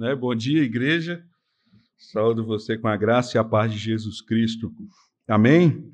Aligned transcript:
Né? 0.00 0.14
Bom 0.14 0.34
dia, 0.34 0.62
igreja. 0.62 1.22
Saúdo 1.98 2.42
você 2.42 2.78
com 2.78 2.88
a 2.88 2.96
graça 2.96 3.36
e 3.36 3.38
a 3.38 3.44
paz 3.44 3.70
de 3.70 3.76
Jesus 3.76 4.22
Cristo. 4.22 4.72
Amém? 5.28 5.92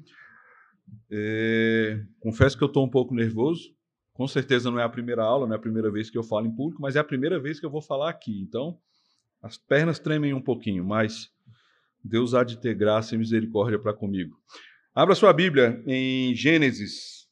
É... 1.10 2.00
Confesso 2.21 2.57
que 2.57 2.63
eu 2.63 2.69
estou 2.69 2.87
um 2.87 2.89
pouco 2.89 3.13
nervoso. 3.13 3.75
Com 4.13 4.29
certeza 4.29 4.71
não 4.71 4.79
é 4.79 4.84
a 4.84 4.89
primeira 4.89 5.25
aula, 5.25 5.45
não 5.45 5.55
é 5.55 5.57
a 5.57 5.61
primeira 5.61 5.91
vez 5.91 6.08
que 6.08 6.17
eu 6.17 6.23
falo 6.23 6.47
em 6.47 6.55
público, 6.55 6.81
mas 6.81 6.95
é 6.95 7.00
a 7.00 7.05
primeira 7.05 7.41
vez 7.41 7.58
que 7.58 7.67
eu 7.67 7.71
vou 7.71 7.83
falar 7.83 8.09
aqui. 8.09 8.41
Então, 8.43 8.79
as 9.43 9.59
pernas 9.59 9.98
tremem 9.98 10.32
um 10.32 10.41
pouquinho, 10.41 10.84
mas 10.84 11.29
Deus 12.00 12.32
há 12.32 12.45
de 12.45 12.61
ter 12.61 12.77
graça 12.77 13.16
e 13.16 13.18
misericórdia 13.18 13.77
para 13.77 13.93
comigo. 13.93 14.41
Abra 14.95 15.16
sua 15.16 15.32
Bíblia 15.32 15.82
em 15.84 16.32
Gênesis, 16.32 17.29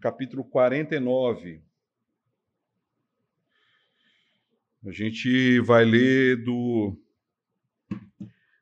capítulo 0.00 0.42
49. 0.42 1.62
A 4.84 4.90
gente 4.90 5.60
vai 5.60 5.84
ler 5.84 6.42
do, 6.42 6.98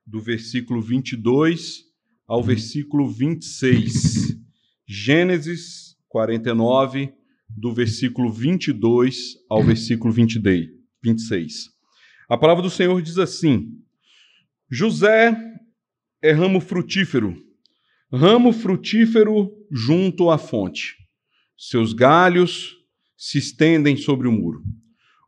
do 0.06 0.20
versículo 0.20 0.82
22 0.82 1.82
ao 2.28 2.42
versículo 2.42 3.08
26. 3.08 4.36
Gênesis 4.86 5.96
49, 6.10 7.10
do 7.48 7.72
versículo 7.72 8.30
22 8.30 9.36
ao 9.48 9.64
versículo 9.64 10.12
26. 10.12 11.70
A 12.28 12.36
palavra 12.36 12.62
do 12.64 12.70
Senhor 12.70 13.00
diz 13.00 13.16
assim: 13.16 13.80
José 14.70 15.34
é 16.20 16.32
ramo 16.32 16.60
frutífero, 16.60 17.34
ramo 18.12 18.52
frutífero 18.52 19.50
junto 19.70 20.28
à 20.28 20.36
fonte. 20.36 20.98
Seus 21.56 21.94
galhos 21.94 22.76
se 23.16 23.38
estendem 23.38 23.96
sobre 23.96 24.28
o 24.28 24.32
muro. 24.32 24.62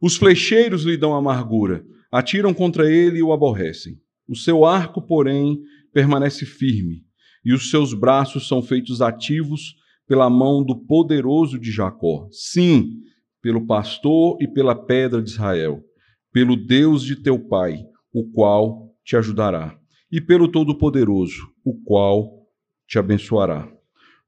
Os 0.02 0.16
flecheiros 0.16 0.83
lhe 0.83 0.97
dão 0.97 1.15
amargura, 1.15 1.84
atiram 2.11 2.52
contra 2.52 2.91
ele 2.91 3.19
e 3.19 3.23
o 3.23 3.33
aborrecem. 3.33 4.01
O 4.28 4.34
seu 4.34 4.65
arco, 4.65 5.01
porém, 5.01 5.61
permanece 5.92 6.44
firme, 6.44 7.05
e 7.44 7.53
os 7.53 7.70
seus 7.70 7.94
braços 7.94 8.48
são 8.48 8.61
feitos 8.61 9.00
ativos 9.00 9.77
pela 10.09 10.28
mão 10.28 10.64
do 10.64 10.77
poderoso 10.77 11.56
de 11.56 11.70
Jacó. 11.70 12.27
Sim, 12.33 12.91
pelo 13.41 13.64
pastor 13.64 14.39
e 14.41 14.48
pela 14.48 14.75
pedra 14.75 15.22
de 15.22 15.31
Israel, 15.31 15.81
pelo 16.33 16.56
Deus 16.56 17.05
de 17.05 17.14
teu 17.14 17.39
pai, 17.39 17.78
o 18.12 18.28
qual 18.33 18.92
te 19.05 19.16
ajudará, 19.16 19.78
e 20.11 20.20
pelo 20.20 20.50
Todo-Poderoso, 20.50 21.47
o 21.64 21.81
qual 21.81 22.44
te 22.89 22.98
abençoará 22.98 23.72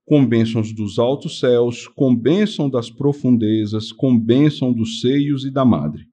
com 0.04 0.24
bênçãos 0.24 0.72
dos 0.72 0.98
altos 0.98 1.38
céus, 1.38 1.88
com 1.88 2.14
bênção 2.14 2.68
das 2.68 2.90
profundezas, 2.90 3.90
com 3.90 4.18
bênção 4.18 4.72
dos 4.72 5.00
seios 5.00 5.44
e 5.44 5.50
da 5.50 5.64
madre. 5.64 6.06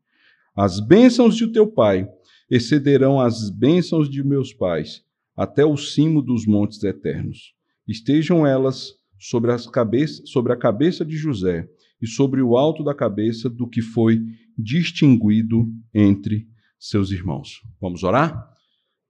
As 0.56 0.80
bênçãos 0.80 1.36
de 1.36 1.48
teu 1.48 1.68
pai 1.68 2.08
excederão 2.50 3.20
as 3.20 3.50
bênçãos 3.50 4.10
de 4.10 4.24
meus 4.24 4.54
pais, 4.54 5.04
até 5.36 5.66
o 5.66 5.78
cimo 5.78 6.22
dos 6.22 6.46
montes 6.46 6.84
eternos. 6.84 7.54
Estejam 7.88 8.46
elas 8.46 8.94
sobre, 9.18 9.52
as 9.52 9.68
cabeça, 9.68 10.26
sobre 10.26 10.52
a 10.52 10.58
cabeça 10.58 11.06
de 11.06 11.16
José 11.16 11.68
e 12.02 12.08
sobre 12.08 12.42
o 12.42 12.58
alto 12.58 12.84
da 12.84 12.94
cabeça 12.94 13.50
do 13.50 13.68
que 13.68 13.82
foi 13.82 14.22
distinguido 14.58 15.68
entre 15.94 16.48
seus 16.80 17.12
irmãos. 17.12 17.62
Vamos 17.80 18.04
orar? 18.04 18.50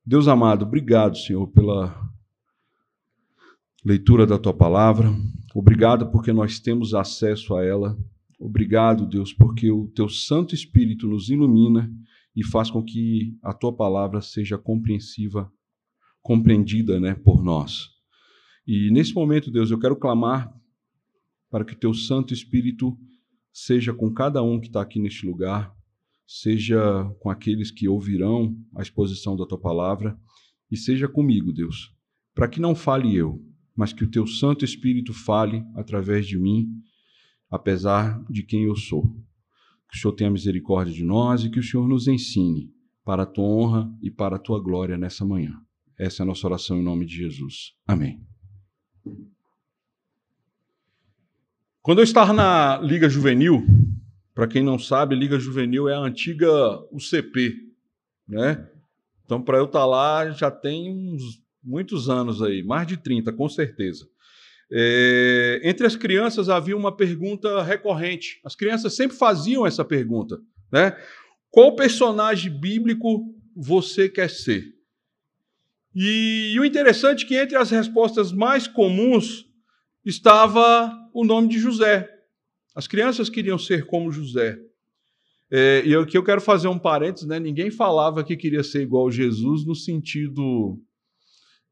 Deus 0.05 0.27
amado, 0.27 0.65
obrigado, 0.65 1.17
Senhor, 1.17 1.47
pela 1.47 1.95
leitura 3.83 4.27
da 4.27 4.37
tua 4.37 4.53
palavra. 4.53 5.11
Obrigado 5.55 6.11
porque 6.11 6.31
nós 6.31 6.59
temos 6.59 6.93
acesso 6.93 7.55
a 7.55 7.65
ela. 7.65 7.97
Obrigado, 8.39 9.05
Deus, 9.05 9.33
porque 9.33 9.71
o 9.71 9.87
teu 9.87 10.07
Santo 10.07 10.55
Espírito 10.55 11.07
nos 11.07 11.29
ilumina 11.29 11.91
e 12.35 12.43
faz 12.43 12.71
com 12.71 12.83
que 12.83 13.37
a 13.41 13.53
tua 13.53 13.73
palavra 13.73 14.21
seja 14.21 14.57
compreensiva, 14.57 15.51
compreendida, 16.21 16.99
né, 16.99 17.15
por 17.15 17.43
nós. 17.43 17.89
E 18.65 18.91
nesse 18.91 19.13
momento, 19.13 19.51
Deus, 19.51 19.71
eu 19.71 19.79
quero 19.79 19.95
clamar 19.95 20.53
para 21.49 21.65
que 21.65 21.73
o 21.73 21.77
teu 21.77 21.93
Santo 21.93 22.33
Espírito 22.33 22.97
seja 23.51 23.93
com 23.93 24.13
cada 24.13 24.41
um 24.41 24.59
que 24.59 24.67
está 24.67 24.81
aqui 24.81 24.99
neste 24.99 25.25
lugar, 25.25 25.75
seja 26.25 27.03
com 27.19 27.29
aqueles 27.29 27.69
que 27.69 27.89
ouvirão 27.89 28.55
a 28.75 28.81
exposição 28.81 29.35
da 29.35 29.45
tua 29.45 29.59
palavra 29.59 30.17
e 30.69 30.77
seja 30.77 31.07
comigo, 31.07 31.51
Deus, 31.51 31.93
para 32.33 32.47
que 32.47 32.61
não 32.61 32.73
fale 32.73 33.13
eu, 33.13 33.43
mas 33.75 33.93
que 33.93 34.03
o 34.03 34.09
teu 34.09 34.27
Santo 34.27 34.65
Espírito 34.65 35.13
fale 35.13 35.63
através 35.75 36.27
de 36.27 36.37
mim, 36.37 36.67
apesar 37.49 38.23
de 38.29 38.43
quem 38.43 38.65
eu 38.65 38.75
sou. 38.75 39.03
Que 39.89 39.97
o 39.97 39.99
Senhor 39.99 40.13
tenha 40.13 40.31
misericórdia 40.31 40.93
de 40.93 41.03
nós 41.03 41.43
e 41.43 41.49
que 41.49 41.59
o 41.59 41.63
Senhor 41.63 41.87
nos 41.87 42.07
ensine 42.07 42.71
para 43.03 43.23
a 43.23 43.25
tua 43.25 43.45
honra 43.45 43.91
e 44.01 44.09
para 44.09 44.35
a 44.35 44.39
tua 44.39 44.61
glória 44.61 44.97
nessa 44.97 45.25
manhã. 45.25 45.59
Essa 45.97 46.21
é 46.21 46.23
a 46.23 46.27
nossa 46.27 46.47
oração 46.47 46.77
em 46.77 46.83
nome 46.83 47.05
de 47.05 47.15
Jesus. 47.15 47.73
Amém. 47.85 48.25
Quando 51.81 51.99
eu 51.99 52.03
estava 52.03 52.31
na 52.31 52.77
Liga 52.77 53.09
Juvenil, 53.09 53.65
para 54.33 54.47
quem 54.47 54.63
não 54.63 54.77
sabe, 54.77 55.15
Liga 55.15 55.39
Juvenil 55.39 55.89
é 55.89 55.95
a 55.95 55.99
antiga 55.99 56.47
UCP, 56.91 57.55
né? 58.27 58.69
Então, 59.25 59.41
para 59.41 59.57
eu 59.57 59.65
estar 59.65 59.85
lá, 59.85 60.29
já 60.31 60.51
tem 60.51 60.89
uns 60.89 61.41
muitos 61.63 62.09
anos 62.09 62.41
aí, 62.41 62.63
mais 62.63 62.87
de 62.87 62.97
30, 62.97 63.31
com 63.33 63.47
certeza. 63.47 64.07
É, 64.71 65.59
entre 65.63 65.85
as 65.85 65.95
crianças 65.95 66.47
havia 66.47 66.77
uma 66.77 66.95
pergunta 66.95 67.61
recorrente. 67.61 68.39
As 68.45 68.55
crianças 68.55 68.95
sempre 68.95 69.17
faziam 69.17 69.65
essa 69.65 69.83
pergunta, 69.83 70.39
né? 70.71 70.95
Qual 71.49 71.75
personagem 71.75 72.57
bíblico 72.57 73.35
você 73.55 74.07
quer 74.07 74.29
ser? 74.29 74.73
E, 75.93 76.53
e 76.53 76.59
o 76.59 76.63
interessante 76.63 77.25
é 77.25 77.27
que 77.27 77.35
entre 77.35 77.57
as 77.57 77.69
respostas 77.69 78.31
mais 78.31 78.65
comuns 78.65 79.45
estava 80.05 80.89
o 81.13 81.25
nome 81.25 81.49
de 81.49 81.59
José. 81.59 82.09
As 82.73 82.87
crianças 82.87 83.29
queriam 83.29 83.57
ser 83.57 83.85
como 83.85 84.11
José. 84.11 84.57
É, 85.51 85.83
e 85.85 85.93
aqui 85.93 86.17
eu 86.17 86.23
quero 86.23 86.39
fazer 86.39 86.69
um 86.69 86.79
parênteses, 86.79 87.27
né? 87.27 87.37
Ninguém 87.37 87.69
falava 87.69 88.23
que 88.23 88.37
queria 88.37 88.63
ser 88.63 88.83
igual 88.83 89.11
Jesus 89.11 89.65
no 89.65 89.75
sentido 89.75 90.79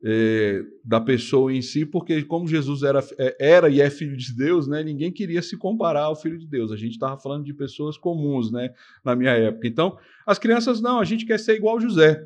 é, 0.03 0.63
da 0.83 1.01
pessoa 1.01 1.53
em 1.53 1.61
si, 1.61 1.85
porque 1.85 2.23
como 2.23 2.47
Jesus 2.47 2.83
era, 2.83 3.05
é, 3.17 3.35
era 3.39 3.69
e 3.69 3.81
é 3.81 3.89
filho 3.89 4.15
de 4.15 4.33
Deus, 4.33 4.67
né, 4.67 4.81
ninguém 4.83 5.11
queria 5.11 5.41
se 5.41 5.57
comparar 5.57 6.03
ao 6.03 6.15
filho 6.15 6.37
de 6.37 6.47
Deus. 6.47 6.71
A 6.71 6.77
gente 6.77 6.93
estava 6.93 7.19
falando 7.19 7.43
de 7.43 7.53
pessoas 7.53 7.97
comuns, 7.97 8.51
né, 8.51 8.73
na 9.03 9.15
minha 9.15 9.31
época. 9.31 9.67
Então, 9.67 9.97
as 10.25 10.39
crianças 10.39 10.79
não, 10.79 10.99
a 10.99 11.05
gente 11.05 11.25
quer 11.25 11.39
ser 11.39 11.55
igual 11.55 11.79
José. 11.79 12.25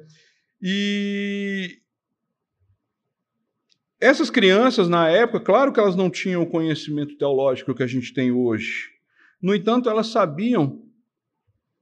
E 0.61 1.79
essas 3.99 4.29
crianças 4.29 4.87
na 4.87 5.09
época, 5.09 5.39
claro 5.39 5.73
que 5.73 5.79
elas 5.79 5.95
não 5.95 6.09
tinham 6.09 6.43
o 6.43 6.49
conhecimento 6.49 7.17
teológico 7.17 7.73
que 7.73 7.83
a 7.83 7.87
gente 7.87 8.13
tem 8.13 8.31
hoje. 8.31 8.91
No 9.41 9.55
entanto, 9.55 9.89
elas 9.89 10.07
sabiam 10.07 10.83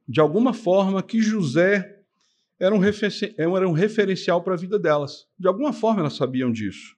de 0.08 0.20
alguma 0.20 0.54
forma 0.54 1.02
que 1.04 1.22
José 1.22 2.01
era 2.62 2.76
um, 2.76 2.82
era 3.58 3.68
um 3.68 3.72
referencial 3.72 4.44
para 4.44 4.54
a 4.54 4.58
vida 4.58 4.78
delas. 4.78 5.28
De 5.38 5.48
alguma 5.48 5.74
forma 5.74 6.02
elas 6.02 6.16
sabiam 6.16 6.52
disso. 6.52 6.96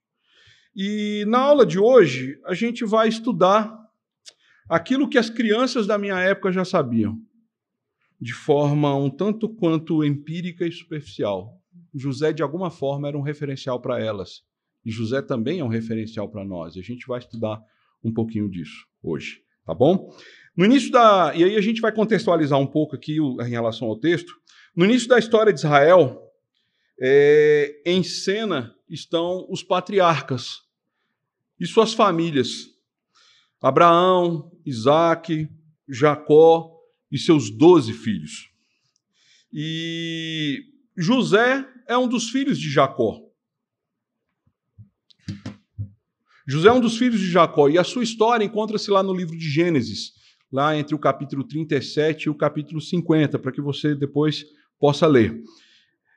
E 0.76 1.24
na 1.26 1.40
aula 1.40 1.66
de 1.66 1.80
hoje, 1.80 2.38
a 2.46 2.54
gente 2.54 2.84
vai 2.84 3.08
estudar 3.08 3.74
aquilo 4.68 5.08
que 5.08 5.18
as 5.18 5.30
crianças 5.30 5.88
da 5.88 5.98
minha 5.98 6.20
época 6.20 6.52
já 6.52 6.66
sabiam, 6.66 7.18
de 8.20 8.34
forma 8.34 8.94
um 8.96 9.10
tanto 9.10 9.48
quanto 9.48 10.04
empírica 10.04 10.68
e 10.68 10.72
superficial. 10.72 11.58
José, 11.96 12.34
de 12.34 12.44
alguma 12.44 12.70
forma, 12.70 13.08
era 13.08 13.18
um 13.18 13.22
referencial 13.22 13.80
para 13.80 14.04
elas. 14.04 14.44
E 14.84 14.92
José 14.92 15.22
também 15.22 15.60
é 15.60 15.64
um 15.64 15.70
referencial 15.70 16.28
para 16.28 16.44
nós. 16.44 16.76
E 16.76 16.80
a 16.80 16.84
gente 16.84 17.08
vai 17.08 17.20
estudar 17.20 17.62
um 18.04 18.12
pouquinho 18.12 18.50
disso 18.50 18.86
hoje, 19.02 19.42
tá 19.66 19.74
bom? 19.74 20.14
No 20.58 20.66
início 20.66 20.92
da. 20.92 21.34
E 21.36 21.44
aí 21.44 21.56
a 21.56 21.62
gente 21.62 21.80
vai 21.80 21.92
contextualizar 21.92 22.60
um 22.60 22.68
pouco 22.68 22.96
aqui 22.96 23.18
em 23.18 23.50
relação 23.50 23.88
ao 23.88 23.98
texto. 23.98 24.34
No 24.76 24.86
início 24.86 25.08
da 25.08 25.20
história 25.20 25.54
de 25.54 25.60
Israel, 25.60 26.20
é, 27.00 27.80
em 27.86 28.02
cena 28.02 28.76
estão 28.90 29.46
os 29.50 29.62
patriarcas 29.62 30.64
e 31.60 31.68
suas 31.68 31.94
famílias. 31.94 32.72
Abraão, 33.62 34.52
Isaac, 34.66 35.48
Jacó 35.88 36.76
e 37.12 37.20
seus 37.20 37.52
doze 37.52 37.94
filhos. 37.94 38.50
E 39.52 40.64
José 40.98 41.68
é 41.88 41.96
um 41.96 42.08
dos 42.08 42.32
filhos 42.32 42.60
de 42.60 42.72
Jacó. 42.72 43.22
José 46.48 46.68
é 46.68 46.74
um 46.74 46.82
dos 46.82 46.98
filhos 46.98 47.20
de 47.20 47.30
Jacó 47.30 47.70
e 47.70 47.78
a 47.78 47.84
sua 47.84 48.04
história 48.04 48.44
encontra-se 48.44 48.90
lá 48.90 49.04
no 49.04 49.14
livro 49.14 49.38
de 49.38 49.48
Gênesis, 49.48 50.14
lá 50.52 50.76
entre 50.76 50.96
o 50.96 51.00
capítulo 51.00 51.44
37 51.44 52.24
e 52.24 52.30
o 52.30 52.36
capítulo 52.36 52.82
50, 52.82 53.38
para 53.38 53.52
que 53.52 53.62
você 53.62 53.94
depois 53.94 54.44
possa 54.80 55.08
ler. 55.08 55.42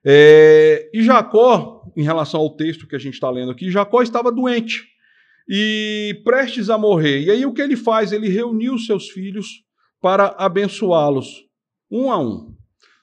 É, 0.04 0.88
e 0.94 1.02
Jacó, 1.02 1.82
em 1.96 2.02
relação 2.02 2.40
ao 2.40 2.56
texto 2.56 2.86
que 2.86 2.94
a 2.94 2.98
gente 2.98 3.14
está 3.14 3.28
lendo 3.28 3.50
aqui, 3.50 3.70
Jacó 3.70 4.02
estava 4.02 4.30
doente 4.30 4.84
e 5.48 6.20
prestes 6.24 6.70
a 6.70 6.78
morrer. 6.78 7.22
E 7.22 7.30
aí 7.30 7.44
o 7.44 7.52
que 7.52 7.62
ele 7.62 7.76
faz? 7.76 8.12
Ele 8.12 8.28
reuniu 8.28 8.78
seus 8.78 9.08
filhos 9.08 9.64
para 10.00 10.34
abençoá-los, 10.38 11.44
um 11.90 12.10
a 12.10 12.18
um. 12.18 12.54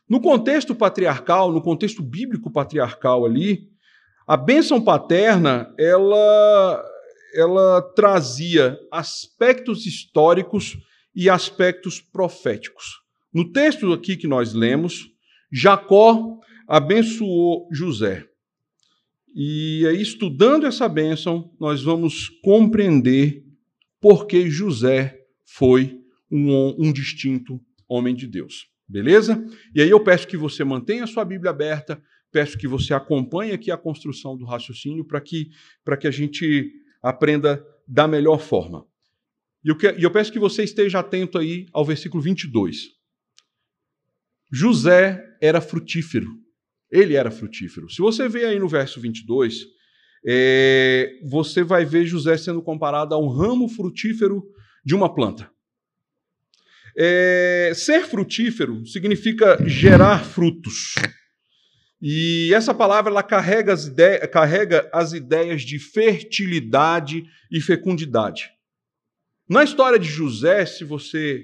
No 0.09 0.21
contexto 0.21 0.75
patriarcal, 0.75 1.51
no 1.51 1.61
contexto 1.61 2.03
bíblico 2.03 2.51
patriarcal 2.51 3.25
ali, 3.25 3.67
a 4.27 4.37
bênção 4.37 4.81
paterna, 4.81 5.73
ela, 5.77 6.85
ela 7.35 7.81
trazia 7.95 8.77
aspectos 8.91 9.85
históricos 9.85 10.77
e 11.15 11.29
aspectos 11.29 11.99
proféticos. 11.99 13.01
No 13.33 13.51
texto 13.51 13.91
aqui 13.91 14.15
que 14.15 14.27
nós 14.27 14.53
lemos, 14.53 15.12
Jacó 15.55 16.39
abençoou 16.67 17.69
José. 17.71 18.27
E 19.35 19.85
aí, 19.87 20.01
estudando 20.01 20.65
essa 20.65 20.89
bênção, 20.89 21.53
nós 21.59 21.83
vamos 21.83 22.29
compreender 22.43 23.45
por 24.01 24.25
que 24.25 24.49
José 24.49 25.19
foi 25.45 25.99
um, 26.31 26.87
um 26.87 26.91
distinto 26.91 27.61
homem 27.87 28.15
de 28.15 28.25
Deus. 28.25 28.67
Beleza? 28.87 29.45
E 29.75 29.81
aí 29.81 29.89
eu 29.89 30.03
peço 30.03 30.27
que 30.27 30.35
você 30.35 30.63
mantenha 30.63 31.03
a 31.03 31.07
sua 31.07 31.23
Bíblia 31.23 31.51
aberta, 31.51 32.01
peço 32.31 32.57
que 32.57 32.67
você 32.67 32.91
acompanhe 32.93 33.51
aqui 33.51 33.69
a 33.69 33.77
construção 33.77 34.35
do 34.35 34.45
raciocínio 34.45 35.05
para 35.05 35.21
que, 35.21 35.49
que 35.99 36.07
a 36.07 36.11
gente 36.11 36.71
aprenda 37.01 37.63
da 37.87 38.07
melhor 38.07 38.39
forma. 38.39 38.85
E 39.63 39.69
eu, 39.69 39.77
que, 39.77 39.85
eu 39.85 40.09
peço 40.09 40.31
que 40.31 40.39
você 40.39 40.63
esteja 40.63 40.99
atento 40.99 41.37
aí 41.37 41.67
ao 41.71 41.85
versículo 41.85 42.23
22. 42.23 43.02
José 44.53 45.19
era 45.41 45.59
frutífero. 45.59 46.29
Ele 46.91 47.15
era 47.15 47.31
frutífero. 47.31 47.89
Se 47.89 47.97
você 47.97 48.29
vê 48.29 48.45
aí 48.45 48.59
no 48.59 48.67
verso 48.67 49.01
22, 49.01 49.65
é, 50.23 51.19
você 51.23 51.63
vai 51.63 51.83
ver 51.83 52.05
José 52.05 52.37
sendo 52.37 52.61
comparado 52.61 53.15
a 53.15 53.17
um 53.17 53.27
ramo 53.27 53.67
frutífero 53.67 54.43
de 54.85 54.93
uma 54.93 55.11
planta. 55.11 55.49
É, 56.95 57.71
ser 57.73 58.05
frutífero 58.05 58.85
significa 58.85 59.57
gerar 59.65 60.23
frutos. 60.23 60.93
E 61.99 62.53
essa 62.53 62.75
palavra 62.75 63.09
ela 63.09 63.23
carrega 63.23 63.73
as, 63.73 63.87
ideias, 63.87 64.29
carrega 64.29 64.87
as 64.93 65.13
ideias 65.13 65.63
de 65.63 65.79
fertilidade 65.79 67.23
e 67.51 67.59
fecundidade. 67.59 68.51
Na 69.49 69.63
história 69.63 69.97
de 69.97 70.07
José, 70.07 70.63
se 70.67 70.83
você 70.83 71.43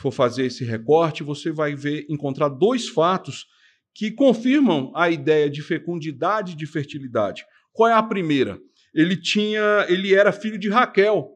for 0.00 0.12
fazer 0.12 0.46
esse 0.46 0.64
recorte, 0.64 1.22
você 1.22 1.50
vai 1.50 1.74
ver 1.74 2.06
encontrar 2.08 2.48
dois 2.48 2.88
fatos 2.88 3.46
que 3.92 4.12
confirmam 4.12 4.92
a 4.94 5.10
ideia 5.10 5.50
de 5.50 5.60
fecundidade 5.60 6.52
e 6.52 6.56
de 6.56 6.66
fertilidade. 6.66 7.44
Qual 7.72 7.88
é 7.88 7.92
a 7.92 8.02
primeira? 8.02 8.60
Ele 8.94 9.16
tinha, 9.16 9.86
ele 9.88 10.14
era 10.14 10.30
filho 10.30 10.58
de 10.58 10.68
Raquel. 10.68 11.28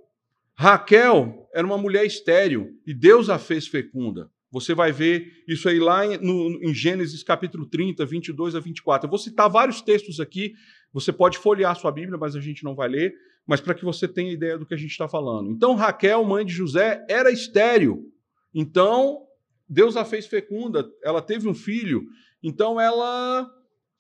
Raquel 0.55 1.49
era 1.53 1.67
uma 1.67 1.77
mulher 1.77 2.07
estéril 2.07 2.71
e 2.87 2.95
Deus 2.95 3.29
a 3.29 3.39
fez 3.39 3.67
fecunda. 3.67 4.31
Você 4.53 4.75
vai 4.75 4.93
ver 4.93 5.43
isso 5.49 5.69
aí 5.69 5.81
lá 5.81 6.07
em, 6.07 6.19
no, 6.19 6.63
em 6.63 6.75
Gênesis 6.75 7.23
capítulo 7.23 7.67
30, 7.67 8.05
22 8.05 8.55
a 8.55 8.61
24. 8.61 9.07
Eu 9.07 9.11
vou 9.11 9.19
citar 9.19 9.51
vários 9.51 9.81
textos 9.81 10.21
aqui. 10.21 10.53
Você 10.93 11.11
pode 11.11 11.39
folhear 11.39 11.75
sua 11.75 11.91
Bíblia, 11.91 12.19
mas 12.19 12.37
a 12.37 12.41
gente 12.41 12.63
não 12.63 12.75
vai 12.75 12.89
ler. 12.89 13.15
Mas 13.47 13.61
para 13.61 13.75
que 13.75 13.85
você 13.85 14.07
tenha 14.07 14.33
ideia 14.33 14.57
do 14.57 14.67
que 14.67 14.75
a 14.75 14.77
gente 14.77 14.91
está 14.91 15.09
falando. 15.09 15.51
Então, 15.51 15.75
Raquel, 15.75 16.23
mãe 16.23 16.45
de 16.45 16.53
José, 16.53 17.05
era 17.09 17.31
estéril. 17.31 18.13
Então, 18.55 19.27
Deus 19.69 19.97
a 19.97 20.05
fez 20.05 20.27
fecunda. 20.27 20.89
Ela 21.03 21.23
teve 21.23 21.49
um 21.49 21.55
filho. 21.55 22.07
Então, 22.43 22.81
ela 22.81 23.51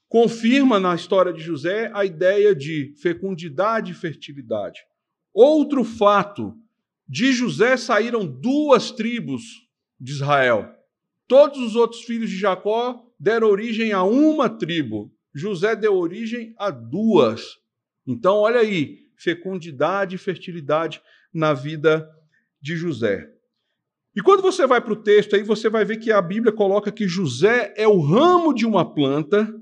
confirma 0.09 0.79
na 0.79 0.95
história 0.95 1.33
de 1.33 1.41
José 1.41 1.91
a 1.95 2.05
ideia 2.05 2.55
de 2.55 2.95
fecundidade 3.01 3.93
e 3.93 3.95
fertilidade. 3.95 4.81
Outro 5.33 5.85
fato: 5.85 6.55
de 7.09 7.33
José 7.33 7.77
saíram 7.77 8.27
duas 8.27 8.91
tribos 8.91 9.43
de 9.99 10.13
Israel. 10.13 10.75
Todos 11.27 11.59
os 11.61 11.77
outros 11.77 12.03
filhos 12.03 12.29
de 12.29 12.37
Jacó 12.37 13.03
deram 13.19 13.49
origem 13.49 13.93
a 13.93 14.03
uma 14.03 14.51
tribo. 14.51 15.11
José 15.35 15.75
deu 15.75 15.95
origem 15.95 16.55
a 16.59 16.71
duas. 16.71 17.59
Então, 18.07 18.37
olha 18.37 18.61
aí, 18.61 19.09
fecundidade 19.17 20.17
e 20.17 20.19
fertilidade 20.19 21.01
na 21.33 21.55
vida 21.55 22.07
de 22.61 22.77
José. 22.77 23.31
E 24.15 24.21
quando 24.21 24.43
você 24.43 24.67
vai 24.67 24.81
para 24.81 24.93
o 24.93 25.03
texto, 25.03 25.35
aí 25.35 25.43
você 25.43 25.71
vai 25.71 25.85
ver 25.85 25.97
que 25.97 26.13
a 26.13 26.21
Bíblia 26.21 26.53
coloca 26.53 26.93
que 26.93 27.09
José 27.09 27.73
é 27.77 27.89
o 27.89 28.01
ramo 28.01 28.53
de 28.53 28.67
uma 28.67 28.85
planta 28.85 29.53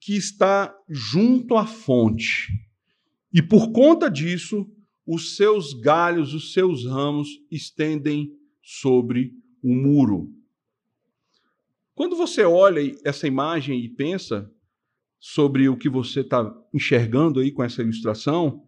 que 0.00 0.16
está 0.16 0.74
junto 0.88 1.56
à 1.56 1.66
fonte. 1.66 2.48
E 3.32 3.42
por 3.42 3.72
conta 3.72 4.08
disso, 4.08 4.70
os 5.04 5.36
seus 5.36 5.74
galhos, 5.74 6.32
os 6.32 6.52
seus 6.52 6.86
ramos 6.86 7.28
estendem 7.50 8.32
sobre 8.62 9.32
o 9.62 9.74
muro. 9.74 10.30
Quando 11.94 12.14
você 12.14 12.44
olha 12.44 12.80
essa 13.04 13.26
imagem 13.26 13.84
e 13.84 13.88
pensa 13.88 14.48
sobre 15.18 15.68
o 15.68 15.76
que 15.76 15.88
você 15.88 16.20
está 16.20 16.54
enxergando 16.72 17.40
aí 17.40 17.50
com 17.50 17.64
essa 17.64 17.82
ilustração, 17.82 18.62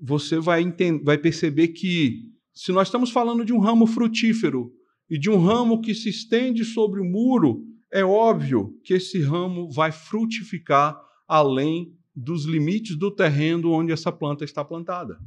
você 0.00 0.38
vai, 0.38 0.64
vai 1.02 1.18
perceber 1.18 1.68
que 1.68 2.32
se 2.56 2.72
nós 2.72 2.88
estamos 2.88 3.10
falando 3.10 3.44
de 3.44 3.52
um 3.52 3.58
ramo 3.58 3.86
frutífero 3.86 4.74
e 5.10 5.18
de 5.18 5.28
um 5.28 5.36
ramo 5.36 5.82
que 5.82 5.94
se 5.94 6.08
estende 6.08 6.64
sobre 6.64 7.02
o 7.02 7.04
muro, 7.04 7.62
é 7.92 8.02
óbvio 8.02 8.80
que 8.82 8.94
esse 8.94 9.20
ramo 9.20 9.70
vai 9.70 9.92
frutificar 9.92 10.98
além 11.28 11.94
dos 12.14 12.46
limites 12.46 12.96
do 12.96 13.10
terreno 13.10 13.72
onde 13.72 13.92
essa 13.92 14.10
planta 14.10 14.42
está 14.42 14.64
plantada. 14.64 15.20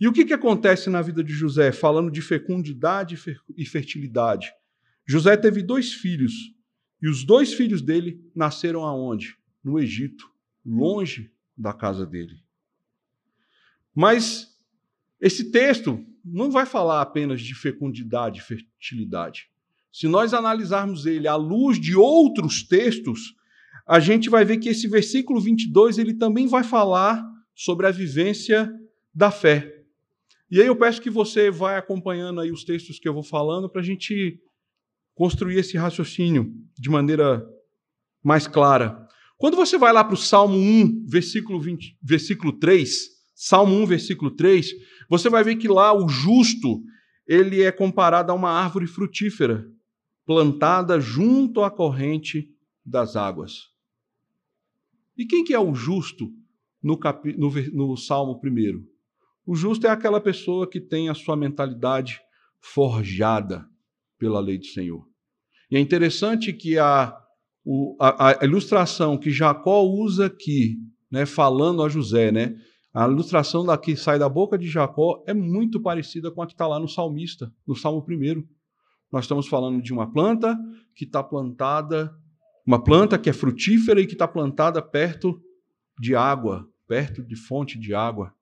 E 0.00 0.08
o 0.08 0.12
que, 0.14 0.24
que 0.24 0.32
acontece 0.32 0.88
na 0.88 1.02
vida 1.02 1.22
de 1.22 1.34
José, 1.34 1.70
falando 1.72 2.10
de 2.10 2.22
fecundidade 2.22 3.18
e 3.54 3.66
fertilidade? 3.66 4.50
José 5.04 5.36
teve 5.36 5.62
dois 5.62 5.92
filhos, 5.92 6.54
e 7.02 7.08
os 7.08 7.22
dois 7.22 7.52
filhos 7.52 7.82
dele 7.82 8.18
nasceram 8.34 8.82
aonde? 8.82 9.36
No 9.62 9.78
Egito, 9.78 10.32
longe 10.64 11.30
da 11.54 11.74
casa 11.74 12.06
dele. 12.06 12.42
Mas 13.94 14.51
esse 15.22 15.52
texto 15.52 16.04
não 16.24 16.50
vai 16.50 16.66
falar 16.66 17.00
apenas 17.00 17.40
de 17.40 17.54
fecundidade 17.54 18.40
e 18.40 18.42
fertilidade. 18.42 19.46
Se 19.92 20.08
nós 20.08 20.34
analisarmos 20.34 21.06
ele 21.06 21.28
à 21.28 21.36
luz 21.36 21.78
de 21.78 21.94
outros 21.94 22.66
textos, 22.66 23.34
a 23.86 24.00
gente 24.00 24.28
vai 24.28 24.44
ver 24.44 24.58
que 24.58 24.68
esse 24.68 24.88
versículo 24.88 25.40
22 25.40 25.98
ele 25.98 26.14
também 26.14 26.48
vai 26.48 26.64
falar 26.64 27.24
sobre 27.54 27.86
a 27.86 27.92
vivência 27.92 28.68
da 29.14 29.30
fé. 29.30 29.84
E 30.50 30.60
aí 30.60 30.66
eu 30.66 30.74
peço 30.74 31.00
que 31.00 31.10
você 31.10 31.52
vá 31.52 31.78
acompanhando 31.78 32.40
aí 32.40 32.50
os 32.50 32.64
textos 32.64 32.98
que 32.98 33.08
eu 33.08 33.14
vou 33.14 33.22
falando 33.22 33.70
para 33.70 33.80
a 33.80 33.84
gente 33.84 34.40
construir 35.14 35.58
esse 35.58 35.76
raciocínio 35.76 36.52
de 36.76 36.90
maneira 36.90 37.46
mais 38.24 38.48
clara. 38.48 39.06
Quando 39.38 39.56
você 39.56 39.78
vai 39.78 39.92
lá 39.92 40.02
para 40.02 40.14
o 40.14 40.18
Salmo 40.18 40.56
1, 40.56 41.06
versículo, 41.06 41.60
20, 41.60 41.96
versículo 42.02 42.52
3, 42.52 43.08
Salmo 43.34 43.74
1, 43.82 43.86
versículo 43.86 44.30
3, 44.30 44.72
você 45.12 45.28
vai 45.28 45.44
ver 45.44 45.56
que 45.56 45.68
lá 45.68 45.92
o 45.92 46.08
justo, 46.08 46.82
ele 47.26 47.60
é 47.60 47.70
comparado 47.70 48.32
a 48.32 48.34
uma 48.34 48.48
árvore 48.48 48.86
frutífera, 48.86 49.62
plantada 50.24 50.98
junto 50.98 51.62
à 51.62 51.70
corrente 51.70 52.48
das 52.82 53.14
águas. 53.14 53.68
E 55.14 55.26
quem 55.26 55.44
que 55.44 55.52
é 55.52 55.60
o 55.60 55.74
justo 55.74 56.32
no, 56.82 56.96
capi, 56.96 57.36
no, 57.36 57.50
no 57.74 57.94
Salmo 57.94 58.40
1? 58.42 58.82
O 59.44 59.54
justo 59.54 59.86
é 59.86 59.90
aquela 59.90 60.18
pessoa 60.18 60.66
que 60.66 60.80
tem 60.80 61.10
a 61.10 61.14
sua 61.14 61.36
mentalidade 61.36 62.18
forjada 62.58 63.68
pela 64.18 64.40
lei 64.40 64.56
do 64.56 64.64
Senhor. 64.64 65.06
E 65.70 65.76
é 65.76 65.78
interessante 65.78 66.54
que 66.54 66.78
a, 66.78 67.14
o, 67.62 67.98
a, 68.00 68.40
a 68.40 68.44
ilustração 68.46 69.18
que 69.18 69.30
Jacó 69.30 69.82
usa 69.82 70.24
aqui, 70.24 70.78
né, 71.10 71.26
falando 71.26 71.82
a 71.82 71.88
José, 71.90 72.32
né, 72.32 72.56
a 72.92 73.06
ilustração 73.06 73.64
da 73.64 73.78
que 73.78 73.96
sai 73.96 74.18
da 74.18 74.28
boca 74.28 74.58
de 74.58 74.68
Jacó 74.68 75.24
é 75.26 75.32
muito 75.32 75.80
parecida 75.80 76.30
com 76.30 76.42
a 76.42 76.46
que 76.46 76.52
está 76.52 76.66
lá 76.66 76.78
no 76.78 76.88
salmista, 76.88 77.52
no 77.66 77.74
Salmo 77.74 78.04
1. 78.06 78.44
Nós 79.10 79.24
estamos 79.24 79.48
falando 79.48 79.82
de 79.82 79.92
uma 79.92 80.12
planta 80.12 80.58
que 80.94 81.04
está 81.04 81.22
plantada, 81.22 82.14
uma 82.66 82.82
planta 82.82 83.18
que 83.18 83.30
é 83.30 83.32
frutífera 83.32 84.00
e 84.00 84.06
que 84.06 84.12
está 84.12 84.28
plantada 84.28 84.82
perto 84.82 85.40
de 85.98 86.14
água, 86.14 86.68
perto 86.86 87.22
de 87.22 87.34
fonte 87.34 87.78
de 87.78 87.94
água. 87.94 88.34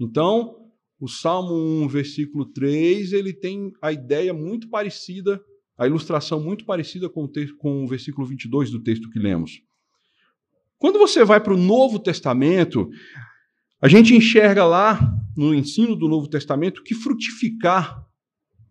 Então, 0.00 0.56
o 0.98 1.06
Salmo 1.06 1.54
1, 1.84 1.88
versículo 1.88 2.46
3, 2.46 3.12
ele 3.12 3.32
tem 3.32 3.72
a 3.82 3.92
ideia 3.92 4.32
muito 4.32 4.70
parecida, 4.70 5.40
a 5.76 5.86
ilustração 5.86 6.42
muito 6.42 6.64
parecida 6.64 7.08
com 7.08 7.24
o, 7.24 7.28
texto, 7.28 7.56
com 7.56 7.84
o 7.84 7.86
versículo 7.86 8.26
22 8.26 8.70
do 8.70 8.82
texto 8.82 9.10
que 9.10 9.18
lemos. 9.18 9.62
Quando 10.78 10.98
você 10.98 11.24
vai 11.24 11.40
para 11.40 11.54
o 11.54 11.58
Novo 11.58 11.98
Testamento, 11.98 12.88
a 13.80 13.88
gente 13.88 14.14
enxerga 14.14 14.64
lá, 14.64 15.14
no 15.36 15.54
ensino 15.54 15.94
do 15.94 16.08
Novo 16.08 16.28
Testamento, 16.28 16.82
que 16.82 16.94
frutificar, 16.94 18.04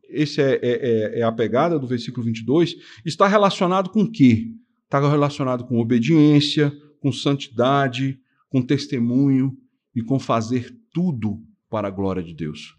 essa 0.10 0.42
é, 0.42 0.54
é, 0.56 0.60
é, 0.62 1.20
é, 1.20 1.24
a 1.24 1.32
pegada 1.32 1.80
do 1.80 1.88
versículo 1.88 2.26
22, 2.26 2.76
está 3.06 3.26
relacionado 3.26 3.90
com 3.90 4.02
o 4.02 4.12
quê? 4.12 4.48
Está 4.84 5.00
relacionado 5.00 5.66
com 5.66 5.80
obediência, 5.80 6.74
com 7.00 7.12
santidade, 7.12 8.20
com 8.50 8.62
testemunho 8.62 9.56
e 9.96 10.02
com 10.02 10.20
fazer 10.20 10.76
tudo 10.94 11.42
para 11.70 11.88
a 11.88 11.92
glória 11.92 12.22
de 12.22 12.34
Deus. 12.34 12.76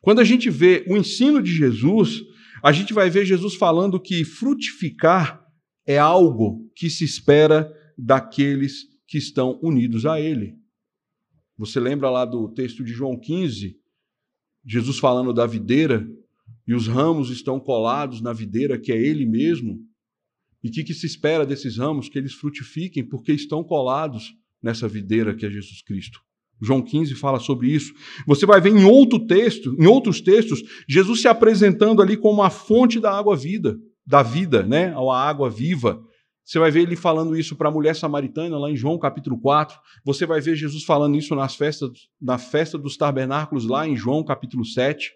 Quando 0.00 0.20
a 0.20 0.24
gente 0.24 0.48
vê 0.48 0.84
o 0.88 0.96
ensino 0.96 1.42
de 1.42 1.52
Jesus, 1.52 2.22
a 2.62 2.70
gente 2.70 2.92
vai 2.92 3.10
ver 3.10 3.26
Jesus 3.26 3.56
falando 3.56 4.00
que 4.00 4.24
frutificar 4.24 5.44
é 5.84 5.98
algo 5.98 6.70
que 6.76 6.88
se 6.88 7.04
espera 7.04 7.72
daqueles 7.98 8.84
que 9.06 9.18
estão 9.18 9.58
unidos 9.62 10.06
a 10.06 10.20
Ele. 10.20 10.54
Você 11.58 11.80
lembra 11.80 12.10
lá 12.10 12.24
do 12.24 12.48
texto 12.48 12.84
de 12.84 12.92
João 12.92 13.18
15, 13.18 13.76
Jesus 14.64 14.98
falando 14.98 15.32
da 15.32 15.46
videira, 15.46 16.06
e 16.66 16.74
os 16.74 16.86
ramos 16.86 17.30
estão 17.30 17.58
colados 17.60 18.20
na 18.20 18.32
videira, 18.32 18.78
que 18.78 18.92
é 18.92 18.96
Ele 18.96 19.24
mesmo? 19.24 19.78
E 20.62 20.68
o 20.68 20.72
que, 20.72 20.84
que 20.84 20.94
se 20.94 21.06
espera 21.06 21.46
desses 21.46 21.78
ramos? 21.78 22.08
Que 22.08 22.18
eles 22.18 22.34
frutifiquem, 22.34 23.06
porque 23.06 23.32
estão 23.32 23.62
colados 23.62 24.34
nessa 24.62 24.88
videira 24.88 25.34
que 25.34 25.46
é 25.46 25.50
Jesus 25.50 25.80
Cristo. 25.82 26.20
João 26.60 26.82
15 26.82 27.14
fala 27.14 27.38
sobre 27.38 27.68
isso. 27.68 27.92
Você 28.26 28.46
vai 28.46 28.60
ver 28.60 28.70
em 28.70 28.84
outro 28.84 29.26
texto, 29.26 29.76
em 29.78 29.86
outros 29.86 30.20
textos, 30.20 30.62
Jesus 30.88 31.20
se 31.20 31.28
apresentando 31.28 32.02
ali 32.02 32.16
como 32.16 32.42
a 32.42 32.50
fonte 32.50 32.98
da 32.98 33.16
água 33.16 33.36
vida, 33.36 33.78
da 34.06 34.22
vida, 34.22 34.62
né? 34.62 34.94
A 34.94 35.28
água 35.28 35.50
viva. 35.50 36.02
Você 36.46 36.60
vai 36.60 36.70
ver 36.70 36.82
ele 36.82 36.94
falando 36.94 37.36
isso 37.36 37.56
para 37.56 37.68
a 37.68 37.72
mulher 37.72 37.96
samaritana 37.96 38.56
lá 38.56 38.70
em 38.70 38.76
João 38.76 38.96
capítulo 39.00 39.36
4. 39.36 39.76
Você 40.04 40.24
vai 40.24 40.40
ver 40.40 40.54
Jesus 40.54 40.84
falando 40.84 41.16
isso 41.16 41.34
nas 41.34 41.56
festas, 41.56 41.90
na 42.22 42.38
festa 42.38 42.78
dos 42.78 42.96
tabernáculos 42.96 43.66
lá 43.66 43.84
em 43.84 43.96
João 43.96 44.22
capítulo 44.22 44.64
7. 44.64 45.10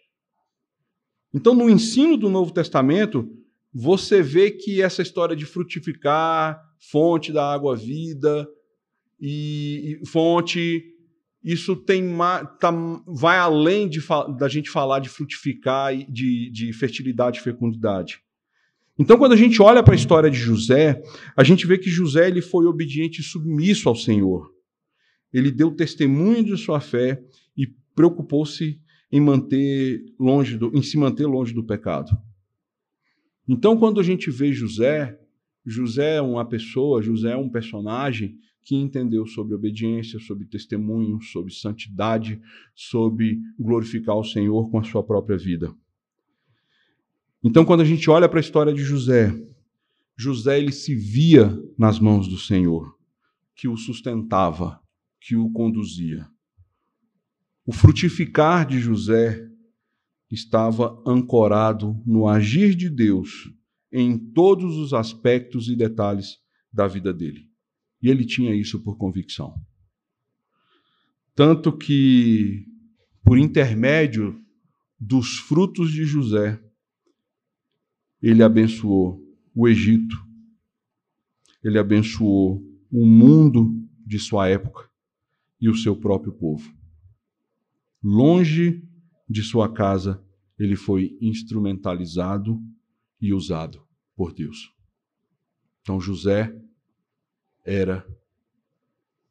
Então, 1.32 1.54
no 1.54 1.70
ensino 1.70 2.16
do 2.16 2.28
Novo 2.28 2.52
Testamento, 2.52 3.30
você 3.72 4.20
vê 4.20 4.50
que 4.50 4.82
essa 4.82 5.02
história 5.02 5.36
de 5.36 5.46
frutificar, 5.46 6.60
fonte 6.90 7.32
da 7.32 7.48
água 7.52 7.76
vida 7.76 8.48
e, 9.20 10.00
e 10.02 10.06
fonte 10.08 10.82
isso 11.44 11.76
tem 11.76 12.04
tá, 12.58 12.72
vai 13.06 13.38
além 13.38 13.88
de, 13.88 14.00
da 14.36 14.48
gente 14.48 14.68
falar 14.68 14.98
de 14.98 15.08
frutificar 15.08 15.96
de, 16.10 16.50
de 16.50 16.72
fertilidade 16.72 17.38
e 17.38 17.42
fecundidade. 17.42 18.20
Então, 19.00 19.16
quando 19.16 19.32
a 19.32 19.36
gente 19.36 19.62
olha 19.62 19.82
para 19.82 19.94
a 19.94 19.96
história 19.96 20.30
de 20.30 20.36
José, 20.36 21.02
a 21.34 21.42
gente 21.42 21.66
vê 21.66 21.78
que 21.78 21.88
José 21.88 22.28
ele 22.28 22.42
foi 22.42 22.66
obediente 22.66 23.22
e 23.22 23.24
submisso 23.24 23.88
ao 23.88 23.96
Senhor. 23.96 24.52
Ele 25.32 25.50
deu 25.50 25.70
testemunho 25.70 26.44
de 26.44 26.54
sua 26.58 26.80
fé 26.80 27.18
e 27.56 27.66
preocupou-se 27.94 28.78
em 29.10 29.18
manter 29.18 30.04
longe 30.18 30.58
do, 30.58 30.70
em 30.76 30.82
se 30.82 30.98
manter 30.98 31.24
longe 31.24 31.54
do 31.54 31.64
pecado. 31.64 32.10
Então, 33.48 33.74
quando 33.74 34.00
a 34.00 34.02
gente 34.02 34.30
vê 34.30 34.52
José, 34.52 35.18
José 35.64 36.16
é 36.16 36.20
uma 36.20 36.44
pessoa, 36.44 37.00
José 37.00 37.32
é 37.32 37.36
um 37.38 37.48
personagem 37.48 38.36
que 38.62 38.76
entendeu 38.76 39.26
sobre 39.26 39.54
obediência, 39.54 40.20
sobre 40.20 40.44
testemunho, 40.44 41.22
sobre 41.22 41.54
santidade, 41.54 42.38
sobre 42.74 43.40
glorificar 43.58 44.18
o 44.18 44.24
Senhor 44.24 44.70
com 44.70 44.78
a 44.78 44.84
sua 44.84 45.02
própria 45.02 45.38
vida. 45.38 45.74
Então, 47.42 47.64
quando 47.64 47.80
a 47.80 47.84
gente 47.84 48.10
olha 48.10 48.28
para 48.28 48.38
a 48.38 48.42
história 48.42 48.72
de 48.72 48.82
José, 48.82 49.32
José 50.16 50.58
ele 50.58 50.72
se 50.72 50.94
via 50.94 51.58
nas 51.78 51.98
mãos 51.98 52.28
do 52.28 52.36
Senhor, 52.36 52.94
que 53.54 53.66
o 53.66 53.76
sustentava, 53.76 54.78
que 55.20 55.36
o 55.36 55.50
conduzia. 55.50 56.28
O 57.64 57.72
frutificar 57.72 58.66
de 58.66 58.78
José 58.78 59.48
estava 60.30 61.02
ancorado 61.06 62.00
no 62.06 62.28
agir 62.28 62.74
de 62.74 62.90
Deus 62.90 63.50
em 63.92 64.18
todos 64.18 64.76
os 64.76 64.92
aspectos 64.92 65.68
e 65.68 65.74
detalhes 65.74 66.38
da 66.72 66.86
vida 66.86 67.12
dele. 67.12 67.48
E 68.02 68.08
ele 68.08 68.24
tinha 68.24 68.54
isso 68.54 68.82
por 68.82 68.96
convicção. 68.96 69.54
Tanto 71.34 71.72
que, 71.72 72.66
por 73.24 73.38
intermédio 73.38 74.38
dos 74.98 75.38
frutos 75.38 75.90
de 75.90 76.04
José, 76.04 76.62
ele 78.22 78.42
abençoou 78.42 79.22
o 79.54 79.68
Egito, 79.68 80.16
ele 81.62 81.78
abençoou 81.78 82.62
o 82.90 83.06
mundo 83.06 83.88
de 84.06 84.18
sua 84.18 84.48
época 84.48 84.90
e 85.60 85.68
o 85.68 85.76
seu 85.76 85.96
próprio 85.96 86.32
povo. 86.32 86.74
Longe 88.02 88.82
de 89.28 89.42
sua 89.42 89.72
casa, 89.72 90.24
ele 90.58 90.76
foi 90.76 91.16
instrumentalizado 91.20 92.60
e 93.20 93.32
usado 93.32 93.86
por 94.16 94.32
Deus. 94.32 94.74
Então 95.80 96.00
José 96.00 96.54
era 97.64 98.06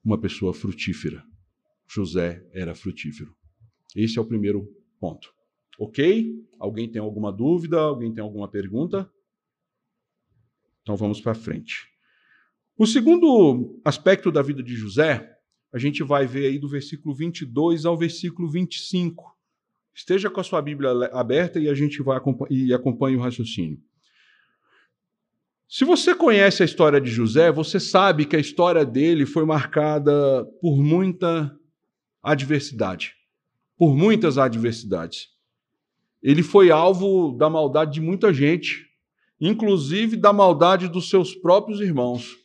uma 0.04 0.20
pessoa 0.20 0.54
frutífera. 0.54 1.24
José 1.88 2.48
era 2.54 2.76
frutífero. 2.76 3.36
Esse 3.96 4.18
é 4.18 4.22
o 4.22 4.26
primeiro 4.26 4.66
ponto. 5.00 5.34
Ok? 5.80 6.46
Alguém 6.60 6.92
tem 6.92 7.02
alguma 7.02 7.32
dúvida? 7.32 7.80
Alguém 7.80 8.14
tem 8.14 8.22
alguma 8.22 8.50
pergunta? 8.50 9.10
Então 10.82 10.98
vamos 10.98 11.22
para 11.22 11.34
frente. 11.34 11.88
O 12.78 12.86
segundo 12.86 13.80
aspecto 13.86 14.30
da 14.30 14.42
vida 14.42 14.62
de 14.62 14.76
José, 14.76 15.38
a 15.72 15.78
gente 15.78 16.04
vai 16.04 16.28
ver 16.28 16.48
aí 16.48 16.60
do 16.60 16.68
versículo 16.68 17.16
22 17.16 17.86
ao 17.86 17.98
versículo 17.98 18.50
25. 18.50 19.34
Esteja 19.94 20.30
com 20.30 20.42
a 20.42 20.44
sua 20.44 20.62
Bíblia 20.62 20.92
aberta 21.14 21.60
e 21.60 21.70
a 21.70 21.74
gente 21.74 22.02
vai 22.04 22.20
e 22.50 22.74
acompanhe 22.74 23.16
o 23.16 23.22
raciocínio. 23.22 23.82
Se 25.68 25.86
você 25.86 26.14
conhece 26.14 26.62
a 26.62 26.66
história 26.66 27.00
de 27.00 27.10
José, 27.10 27.52
você 27.52 27.80
sabe 27.80 28.26
que 28.26 28.36
a 28.36 28.40
história 28.40 28.84
dele 28.84 29.26
foi 29.26 29.46
marcada 29.46 30.44
por 30.60 30.78
muita 30.78 31.58
adversidade, 32.22 33.14
por 33.78 33.96
muitas 33.96 34.38
adversidades. 34.38 35.39
Ele 36.22 36.44
foi 36.44 36.70
alvo 36.70 37.32
da 37.38 37.50
maldade 37.50 37.94
de 37.94 38.02
muita 38.02 38.34
gente, 38.34 38.90
inclusive 39.40 40.18
da 40.18 40.34
maldade 40.34 40.88
dos 40.88 41.10
seus 41.10 41.34
próprios 41.34 41.80
irmãos. 41.80 42.38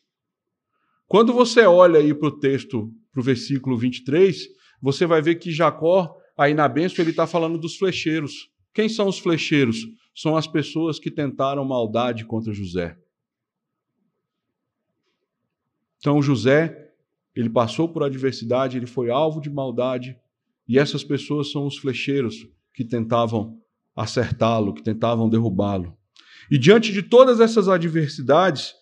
Quando 1.07 1.33
você 1.33 1.63
olha 1.63 1.99
aí 1.99 2.15
para 2.15 2.29
o 2.29 2.39
texto, 2.39 2.93
para 3.13 3.21
o 3.21 3.25
versículo 3.25 3.77
23, 3.77 4.49
você 4.81 5.07
vai 5.07 5.21
ver 5.21 5.37
que 5.37 5.51
Jacó, 5.51 6.17
aí 6.37 6.55
na 6.55 6.69
bênção, 6.69 7.03
ele 7.03 7.11
está 7.11 7.27
falando 7.27 7.59
dos 7.59 7.77
flecheiros. 7.77 8.51
Quem 8.73 8.89
são 8.89 9.09
os 9.09 9.19
flecheiros? 9.19 9.79
São 10.15 10.37
as 10.37 10.47
pessoas 10.47 10.99
que 10.99 11.11
tentaram 11.11 11.65
maldade 11.65 12.25
contra 12.25 12.53
José. 12.53 12.97
Então 15.99 16.23
José, 16.23 16.93
ele 17.35 17.51
passou 17.51 17.89
por 17.89 18.03
adversidade, 18.03 18.77
ele 18.77 18.87
foi 18.87 19.11
alvo 19.11 19.41
de 19.41 19.51
maldade, 19.51 20.17
e 20.69 20.79
essas 20.79 21.03
pessoas 21.03 21.51
são 21.51 21.67
os 21.67 21.77
flecheiros 21.77 22.47
que 22.73 22.85
tentavam 22.85 23.61
acertá-lo, 23.95 24.75
que 24.75 24.83
tentavam 24.83 25.29
derrubá-lo. 25.29 25.97
E 26.51 26.59
diante 26.59 26.93
de 26.93 27.03
todas 27.03 27.41
essas 27.41 27.69
adversidades, 27.69 28.75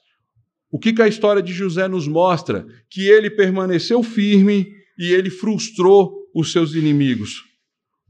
o 0.70 0.78
que, 0.78 0.92
que 0.92 1.02
a 1.02 1.08
história 1.08 1.42
de 1.42 1.52
José 1.52 1.86
nos 1.86 2.08
mostra? 2.08 2.66
Que 2.88 3.06
ele 3.08 3.30
permaneceu 3.30 4.02
firme 4.02 4.72
e 4.98 5.12
ele 5.12 5.30
frustrou 5.30 6.16
os 6.34 6.50
seus 6.50 6.74
inimigos. 6.74 7.44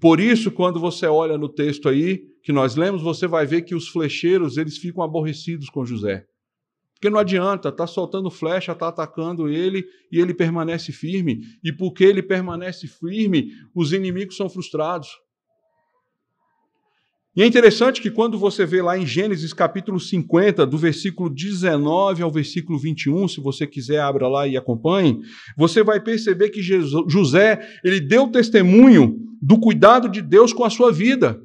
Por 0.00 0.20
isso, 0.20 0.50
quando 0.50 0.80
você 0.80 1.06
olha 1.06 1.36
no 1.36 1.48
texto 1.48 1.88
aí 1.88 2.22
que 2.42 2.52
nós 2.52 2.74
lemos, 2.76 3.02
você 3.02 3.26
vai 3.26 3.46
ver 3.46 3.62
que 3.62 3.74
os 3.74 3.88
flecheiros 3.88 4.56
eles 4.56 4.76
ficam 4.78 5.02
aborrecidos 5.02 5.68
com 5.68 5.84
José. 5.84 6.26
Porque 6.94 7.10
não 7.10 7.18
adianta, 7.18 7.72
tá 7.72 7.84
soltando 7.84 8.30
flecha, 8.30 8.74
tá 8.76 8.88
atacando 8.88 9.48
ele 9.48 9.84
e 10.10 10.20
ele 10.20 10.32
permanece 10.32 10.92
firme. 10.92 11.40
E 11.62 11.72
porque 11.72 12.04
ele 12.04 12.22
permanece 12.22 12.86
firme, 12.86 13.50
os 13.74 13.92
inimigos 13.92 14.36
são 14.36 14.48
frustrados. 14.48 15.08
E 17.34 17.42
é 17.42 17.46
interessante 17.46 18.02
que 18.02 18.10
quando 18.10 18.38
você 18.38 18.66
vê 18.66 18.82
lá 18.82 18.98
em 18.98 19.06
Gênesis 19.06 19.54
capítulo 19.54 19.98
50, 19.98 20.66
do 20.66 20.76
versículo 20.76 21.30
19 21.30 22.22
ao 22.22 22.30
versículo 22.30 22.78
21, 22.78 23.26
se 23.26 23.40
você 23.40 23.66
quiser 23.66 24.00
abra 24.00 24.28
lá 24.28 24.46
e 24.46 24.54
acompanhe, 24.54 25.18
você 25.56 25.82
vai 25.82 25.98
perceber 25.98 26.50
que 26.50 26.60
José, 26.60 27.58
ele 27.82 28.00
deu 28.00 28.28
testemunho 28.28 29.18
do 29.40 29.58
cuidado 29.58 30.10
de 30.10 30.20
Deus 30.20 30.52
com 30.52 30.62
a 30.62 30.68
sua 30.68 30.92
vida, 30.92 31.40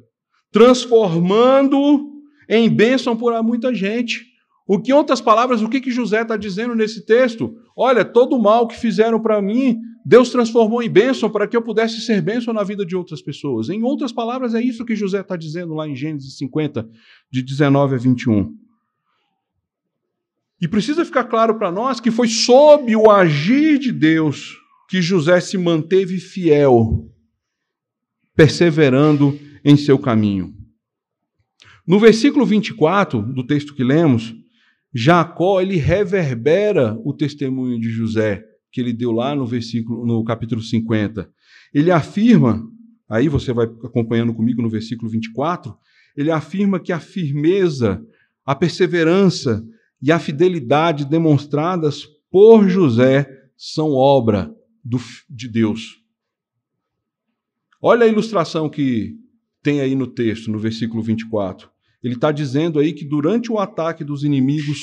transformando 0.52 2.12
em 2.46 2.68
bênção 2.68 3.16
por 3.16 3.42
muita 3.42 3.74
gente. 3.74 4.27
O 4.68 4.78
que, 4.78 4.90
em 4.90 4.94
outras 4.94 5.18
palavras, 5.18 5.62
o 5.62 5.68
que, 5.68 5.80
que 5.80 5.90
José 5.90 6.20
está 6.20 6.36
dizendo 6.36 6.74
nesse 6.74 7.06
texto? 7.06 7.56
Olha, 7.74 8.04
todo 8.04 8.36
o 8.36 8.42
mal 8.42 8.68
que 8.68 8.76
fizeram 8.76 9.18
para 9.18 9.40
mim, 9.40 9.78
Deus 10.04 10.28
transformou 10.28 10.82
em 10.82 10.90
bênção 10.90 11.30
para 11.30 11.48
que 11.48 11.56
eu 11.56 11.62
pudesse 11.62 12.02
ser 12.02 12.20
bênção 12.20 12.52
na 12.52 12.62
vida 12.62 12.84
de 12.84 12.94
outras 12.94 13.22
pessoas. 13.22 13.70
Em 13.70 13.82
outras 13.82 14.12
palavras, 14.12 14.54
é 14.54 14.60
isso 14.60 14.84
que 14.84 14.94
José 14.94 15.20
está 15.22 15.36
dizendo 15.36 15.72
lá 15.72 15.88
em 15.88 15.96
Gênesis 15.96 16.36
50, 16.36 16.86
de 17.30 17.42
19 17.42 17.94
a 17.94 17.98
21. 17.98 18.54
E 20.60 20.68
precisa 20.68 21.02
ficar 21.02 21.24
claro 21.24 21.54
para 21.54 21.72
nós 21.72 21.98
que 21.98 22.10
foi 22.10 22.28
sob 22.28 22.94
o 22.94 23.10
agir 23.10 23.78
de 23.78 23.90
Deus 23.90 24.54
que 24.86 25.00
José 25.00 25.40
se 25.40 25.56
manteve 25.56 26.18
fiel, 26.18 27.10
perseverando 28.36 29.38
em 29.64 29.78
seu 29.78 29.98
caminho. 29.98 30.52
No 31.86 31.98
versículo 31.98 32.44
24 32.44 33.22
do 33.22 33.46
texto 33.46 33.74
que 33.74 33.82
lemos, 33.82 34.34
Jacó 34.94 35.60
ele 35.60 35.76
reverbera 35.76 36.98
o 37.04 37.12
testemunho 37.12 37.78
de 37.78 37.90
José 37.90 38.44
que 38.70 38.80
ele 38.80 38.92
deu 38.92 39.12
lá 39.12 39.34
no 39.34 39.46
versículo 39.46 40.06
no 40.06 40.22
capítulo 40.24 40.60
50. 40.60 41.30
Ele 41.72 41.90
afirma, 41.90 42.62
aí 43.08 43.28
você 43.28 43.52
vai 43.52 43.66
acompanhando 43.66 44.34
comigo 44.34 44.62
no 44.62 44.68
versículo 44.68 45.10
24, 45.10 45.76
ele 46.16 46.30
afirma 46.30 46.80
que 46.80 46.92
a 46.92 47.00
firmeza, 47.00 48.04
a 48.44 48.54
perseverança 48.54 49.64
e 50.02 50.12
a 50.12 50.18
fidelidade 50.18 51.04
demonstradas 51.04 52.06
por 52.30 52.68
José 52.68 53.26
são 53.56 53.92
obra 53.92 54.54
do, 54.84 54.98
de 55.28 55.48
Deus. 55.48 56.02
Olha 57.80 58.04
a 58.04 58.08
ilustração 58.08 58.68
que 58.68 59.16
tem 59.62 59.80
aí 59.80 59.94
no 59.94 60.06
texto, 60.06 60.50
no 60.50 60.58
versículo 60.58 61.02
24. 61.02 61.70
Ele 62.02 62.14
está 62.14 62.30
dizendo 62.30 62.78
aí 62.78 62.92
que 62.92 63.04
durante 63.04 63.50
o 63.50 63.58
ataque 63.58 64.04
dos 64.04 64.22
inimigos, 64.24 64.78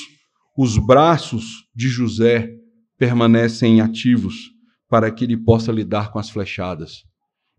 os 0.56 0.76
braços 0.78 1.66
de 1.74 1.88
José 1.88 2.50
permanecem 2.98 3.80
ativos 3.80 4.50
para 4.88 5.10
que 5.10 5.24
ele 5.24 5.36
possa 5.36 5.72
lidar 5.72 6.12
com 6.12 6.18
as 6.18 6.30
flechadas. 6.30 7.04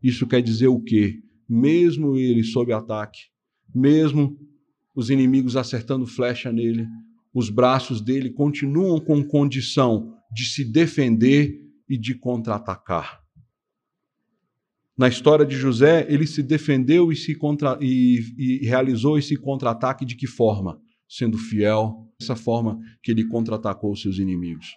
Isso 0.02 0.28
quer 0.28 0.42
dizer 0.42 0.68
o 0.68 0.80
quê? 0.80 1.20
Mesmo 1.50 2.16
ele 2.16 2.44
sob 2.44 2.72
ataque, 2.72 3.20
mesmo 3.74 4.38
os 4.96 5.10
inimigos 5.10 5.56
acertando 5.56 6.06
flecha 6.06 6.52
nele, 6.52 6.88
os 7.34 7.50
braços 7.50 8.02
dele 8.02 8.32
continuam 8.32 9.00
com 9.00 9.24
condição 9.24 10.14
de 10.34 10.46
se 10.46 10.66
defender 10.66 11.56
e 11.88 11.98
de 11.98 12.16
contra-atacar. 12.16 13.20
Na 14.98 15.08
história 15.08 15.46
de 15.46 15.56
José, 15.56 16.08
ele 16.10 16.26
se 16.26 16.42
defendeu 16.42 17.12
e, 17.12 17.16
se 17.16 17.36
contra, 17.36 17.78
e, 17.80 18.34
e 18.38 18.66
realizou 18.66 19.18
esse 19.18 19.36
contra-ataque 19.36 20.04
de 20.04 20.16
que 20.16 20.26
forma? 20.26 20.82
Sendo 21.08 21.38
fiel, 21.38 22.12
dessa 22.20 22.36
forma 22.36 22.80
que 23.04 23.12
ele 23.12 23.28
contra-atacou 23.28 23.92
os 23.92 24.02
seus 24.02 24.18
inimigos. 24.18 24.74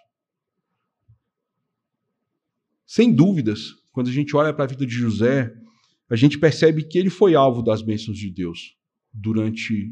Sem 2.85 3.11
dúvidas, 3.11 3.73
quando 3.91 4.09
a 4.09 4.13
gente 4.13 4.35
olha 4.35 4.53
para 4.53 4.65
a 4.65 4.67
vida 4.67 4.85
de 4.85 4.93
José, 4.93 5.51
a 6.09 6.15
gente 6.15 6.37
percebe 6.37 6.83
que 6.83 6.99
ele 6.99 7.09
foi 7.09 7.35
alvo 7.35 7.63
das 7.63 7.81
bênçãos 7.81 8.17
de 8.17 8.29
Deus 8.29 8.75
durante 9.13 9.91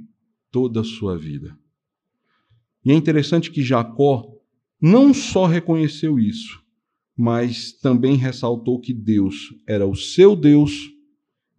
toda 0.52 0.82
a 0.82 0.84
sua 0.84 1.18
vida. 1.18 1.58
E 2.86 2.92
é 2.92 2.94
interessante 2.94 3.52
que 3.52 3.64
Jacó 3.64 4.38
não 4.82 5.14
só 5.14 5.46
reconheceu 5.46 6.20
isso, 6.20 6.64
mas 7.20 7.74
também 7.74 8.16
ressaltou 8.16 8.80
que 8.80 8.94
Deus 8.94 9.54
era 9.68 9.86
o 9.86 9.94
seu 9.94 10.38
Deus 10.38 10.90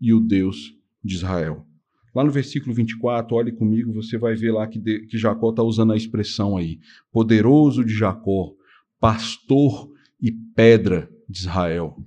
e 0.00 0.10
o 0.10 0.18
Deus 0.18 0.74
de 1.04 1.16
Israel. 1.16 1.66
Lá 2.14 2.24
no 2.24 2.30
versículo 2.30 2.74
24, 2.74 3.36
olhe 3.36 3.52
comigo, 3.52 3.92
você 3.92 4.16
vai 4.16 4.34
ver 4.34 4.52
lá 4.52 4.66
que, 4.66 4.78
de, 4.78 5.04
que 5.04 5.18
Jacó 5.18 5.50
está 5.50 5.62
usando 5.62 5.92
a 5.92 5.96
expressão 5.98 6.56
aí: 6.56 6.80
poderoso 7.12 7.84
de 7.84 7.92
Jacó, 7.92 8.54
pastor 8.98 9.92
e 10.18 10.32
pedra 10.32 11.10
de 11.28 11.40
Israel. 11.40 12.02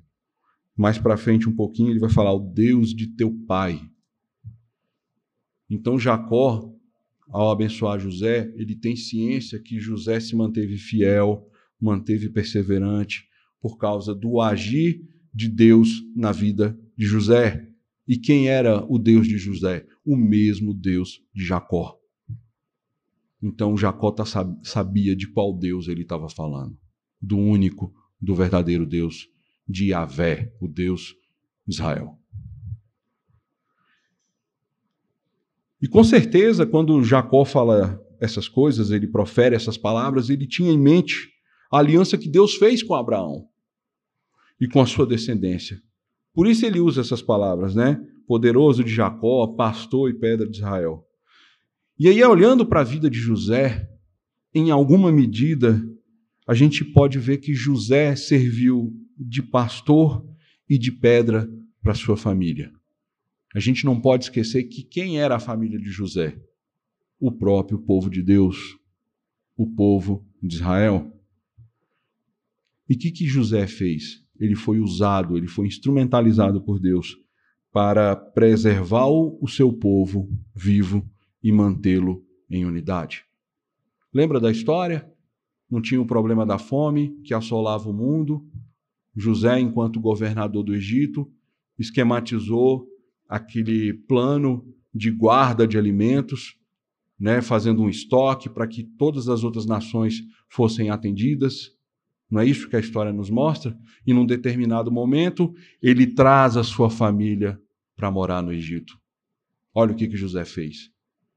Mais 0.76 0.98
para 0.98 1.16
frente 1.16 1.48
um 1.48 1.56
pouquinho, 1.56 1.92
ele 1.92 2.00
vai 2.00 2.10
falar: 2.10 2.34
o 2.34 2.40
Deus 2.40 2.90
de 2.90 3.06
teu 3.06 3.32
pai. 3.48 3.80
Então 5.70 6.00
Jacó, 6.00 6.74
ao 7.30 7.52
abençoar 7.52 8.00
José, 8.00 8.52
ele 8.56 8.76
tem 8.76 8.96
ciência 8.96 9.60
que 9.60 9.80
José 9.80 10.20
se 10.20 10.36
manteve 10.36 10.76
fiel, 10.76 11.48
manteve 11.80 12.30
perseverante, 12.30 13.32
por 13.64 13.78
causa 13.78 14.14
do 14.14 14.42
agir 14.42 15.08
de 15.34 15.48
Deus 15.48 15.88
na 16.14 16.34
vida 16.34 16.78
de 16.98 17.06
José. 17.06 17.66
E 18.06 18.18
quem 18.18 18.50
era 18.50 18.86
o 18.92 19.00
Deus 19.00 19.26
de 19.26 19.38
José? 19.38 19.88
O 20.06 20.18
mesmo 20.18 20.74
Deus 20.74 21.22
de 21.34 21.46
Jacó. 21.46 21.98
Então 23.42 23.78
Jacó 23.78 24.12
tá, 24.12 24.26
sabia 24.64 25.16
de 25.16 25.28
qual 25.32 25.58
Deus 25.58 25.88
ele 25.88 26.02
estava 26.02 26.28
falando. 26.28 26.78
Do 27.22 27.38
único, 27.38 27.94
do 28.20 28.36
verdadeiro 28.36 28.86
Deus, 28.86 29.30
de 29.66 29.92
Yahvé, 29.92 30.54
o 30.60 30.68
Deus 30.68 31.16
de 31.66 31.74
Israel. 31.74 32.20
E 35.82 35.88
com 35.88 36.04
certeza, 36.04 36.66
quando 36.66 37.02
Jacó 37.02 37.46
fala 37.46 37.98
essas 38.20 38.50
coisas, 38.50 38.92
ele 38.92 39.08
profere 39.08 39.56
essas 39.56 39.78
palavras, 39.78 40.30
ele 40.30 40.46
tinha 40.46 40.72
em 40.72 40.78
mente 40.78 41.30
a 41.72 41.80
aliança 41.80 42.18
que 42.18 42.28
Deus 42.28 42.56
fez 42.56 42.84
com 42.84 42.94
Abraão 42.94 43.53
e 44.64 44.68
com 44.68 44.80
a 44.80 44.86
sua 44.86 45.06
descendência. 45.06 45.78
Por 46.34 46.48
isso 46.48 46.66
ele 46.66 46.80
usa 46.80 47.02
essas 47.02 47.22
palavras, 47.22 47.76
né? 47.76 48.02
Poderoso 48.26 48.82
de 48.82 48.94
Jacó, 48.94 49.46
pastor 49.58 50.10
e 50.10 50.14
pedra 50.14 50.50
de 50.50 50.60
Israel. 50.60 51.06
E 52.00 52.08
aí, 52.08 52.24
olhando 52.24 52.66
para 52.66 52.80
a 52.80 52.86
vida 52.86 53.10
de 53.10 53.20
José, 53.20 53.90
em 54.56 54.72
alguma 54.72 55.12
medida, 55.12 55.84
a 56.48 56.54
gente 56.54 56.86
pode 56.86 57.20
ver 57.20 57.40
que 57.40 57.54
José 57.54 58.16
serviu 58.16 58.94
de 59.20 59.44
pastor 59.44 60.26
e 60.70 60.78
de 60.78 60.94
pedra 60.94 61.46
para 61.82 61.94
sua 61.94 62.16
família. 62.16 62.72
A 63.54 63.60
gente 63.60 63.84
não 63.84 64.00
pode 64.00 64.24
esquecer 64.24 64.64
que 64.64 64.82
quem 64.82 65.20
era 65.20 65.36
a 65.36 65.42
família 65.42 65.78
de 65.78 65.90
José? 65.90 66.42
O 67.20 67.34
próprio 67.34 67.80
povo 67.80 68.10
de 68.10 68.24
Deus, 68.24 68.78
o 69.58 69.68
povo 69.68 70.26
de 70.42 70.56
Israel. 70.56 71.12
E 72.90 72.94
o 72.94 72.98
que, 72.98 73.12
que 73.12 73.26
José 73.26 73.68
fez? 73.68 74.24
Ele 74.40 74.56
foi 74.56 74.80
usado, 74.80 75.38
ele 75.38 75.48
foi 75.48 75.68
instrumentalizado 75.68 76.62
por 76.62 76.80
Deus 76.80 77.16
para 77.72 78.16
preservar 78.16 79.08
o 79.08 79.48
seu 79.48 79.74
povo 79.74 80.30
vivo 80.56 81.04
e 81.42 81.52
mantê-lo 81.52 82.24
em 82.50 82.66
unidade. 82.66 83.26
Lembra 84.14 84.40
da 84.40 84.52
história? 84.52 85.12
Não 85.70 85.82
tinha 85.82 86.00
o 86.00 86.06
problema 86.06 86.46
da 86.46 86.60
fome 86.60 87.20
que 87.24 87.34
assolava 87.34 87.90
o 87.90 87.94
mundo. 87.94 88.46
José, 89.16 89.60
enquanto 89.60 90.00
governador 90.00 90.64
do 90.64 90.76
Egito, 90.76 91.28
esquematizou 91.80 92.88
aquele 93.28 93.94
plano 93.94 94.64
de 94.94 95.10
guarda 95.10 95.68
de 95.68 95.78
alimentos, 95.78 96.56
né, 97.20 97.42
fazendo 97.42 97.82
um 97.82 97.90
estoque 97.90 98.50
para 98.50 98.68
que 98.68 98.84
todas 98.84 99.28
as 99.28 99.44
outras 99.44 99.66
nações 99.66 100.22
fossem 100.48 100.92
atendidas. 100.92 101.72
Não 102.34 102.42
é 102.42 102.48
isso 102.48 102.68
que 102.68 102.76
a 102.76 102.80
história 102.80 103.14
nos 103.14 103.30
mostra? 103.30 103.78
E 104.08 104.12
num 104.12 104.26
determinado 104.26 104.92
momento, 104.92 105.54
ele 105.80 106.08
traz 106.08 106.58
a 106.58 106.64
sua 106.64 106.90
família 106.90 107.62
para 107.96 108.10
morar 108.10 108.42
no 108.42 108.52
Egito. 108.52 109.00
Olha 109.72 109.92
o 109.92 109.96
que, 109.96 110.08
que 110.08 110.18
José 110.18 110.44
fez. 110.44 110.90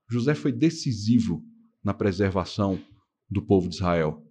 José 0.09 0.35
foi 0.35 0.52
decisivo 0.52 1.44
na 1.85 1.92
preservação 1.92 2.80
do 3.30 3.42
povo 3.42 3.68
de 3.68 3.74
Israel. 3.74 4.26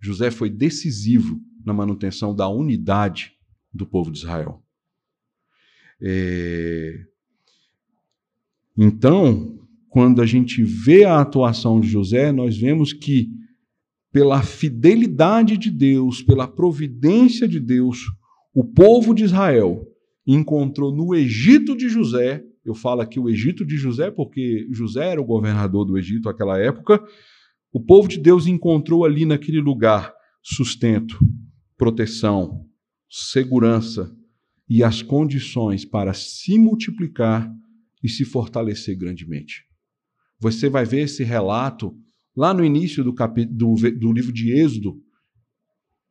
José 0.00 0.30
foi 0.30 0.48
decisivo 0.48 1.40
na 1.66 1.74
manutenção 1.74 2.32
da 2.32 2.48
unidade 2.48 3.32
do 3.72 3.84
povo 3.84 4.12
de 4.12 4.18
Israel. 4.18 4.62
É... 6.00 7.06
Então, 8.78 9.58
quando 9.88 10.22
a 10.22 10.26
gente 10.26 10.62
vê 10.62 11.04
a 11.04 11.20
atuação 11.20 11.80
de 11.80 11.88
José, 11.88 12.30
nós 12.30 12.56
vemos 12.56 12.92
que 12.92 13.32
pela 14.14 14.44
fidelidade 14.44 15.58
de 15.58 15.72
Deus, 15.72 16.22
pela 16.22 16.46
providência 16.46 17.48
de 17.48 17.58
Deus, 17.58 17.98
o 18.54 18.62
povo 18.62 19.12
de 19.12 19.24
Israel 19.24 19.84
encontrou 20.24 20.94
no 20.94 21.16
Egito 21.16 21.76
de 21.76 21.88
José, 21.88 22.44
eu 22.64 22.76
falo 22.76 23.00
aqui 23.00 23.18
o 23.18 23.28
Egito 23.28 23.66
de 23.66 23.76
José 23.76 24.12
porque 24.12 24.68
José 24.70 25.10
era 25.10 25.20
o 25.20 25.24
governador 25.24 25.84
do 25.84 25.98
Egito 25.98 26.28
naquela 26.28 26.56
época, 26.60 27.02
o 27.72 27.80
povo 27.80 28.06
de 28.06 28.16
Deus 28.16 28.46
encontrou 28.46 29.04
ali 29.04 29.26
naquele 29.26 29.60
lugar 29.60 30.14
sustento, 30.40 31.18
proteção, 31.76 32.64
segurança 33.10 34.16
e 34.68 34.84
as 34.84 35.02
condições 35.02 35.84
para 35.84 36.14
se 36.14 36.56
multiplicar 36.56 37.52
e 38.00 38.08
se 38.08 38.24
fortalecer 38.24 38.96
grandemente. 38.96 39.64
Você 40.38 40.68
vai 40.68 40.84
ver 40.84 41.00
esse 41.00 41.24
relato 41.24 41.92
Lá 42.36 42.52
no 42.52 42.64
início 42.64 43.04
do, 43.04 43.12
do, 43.12 43.74
do 43.74 44.12
livro 44.12 44.32
de 44.32 44.52
Êxodo, 44.52 45.00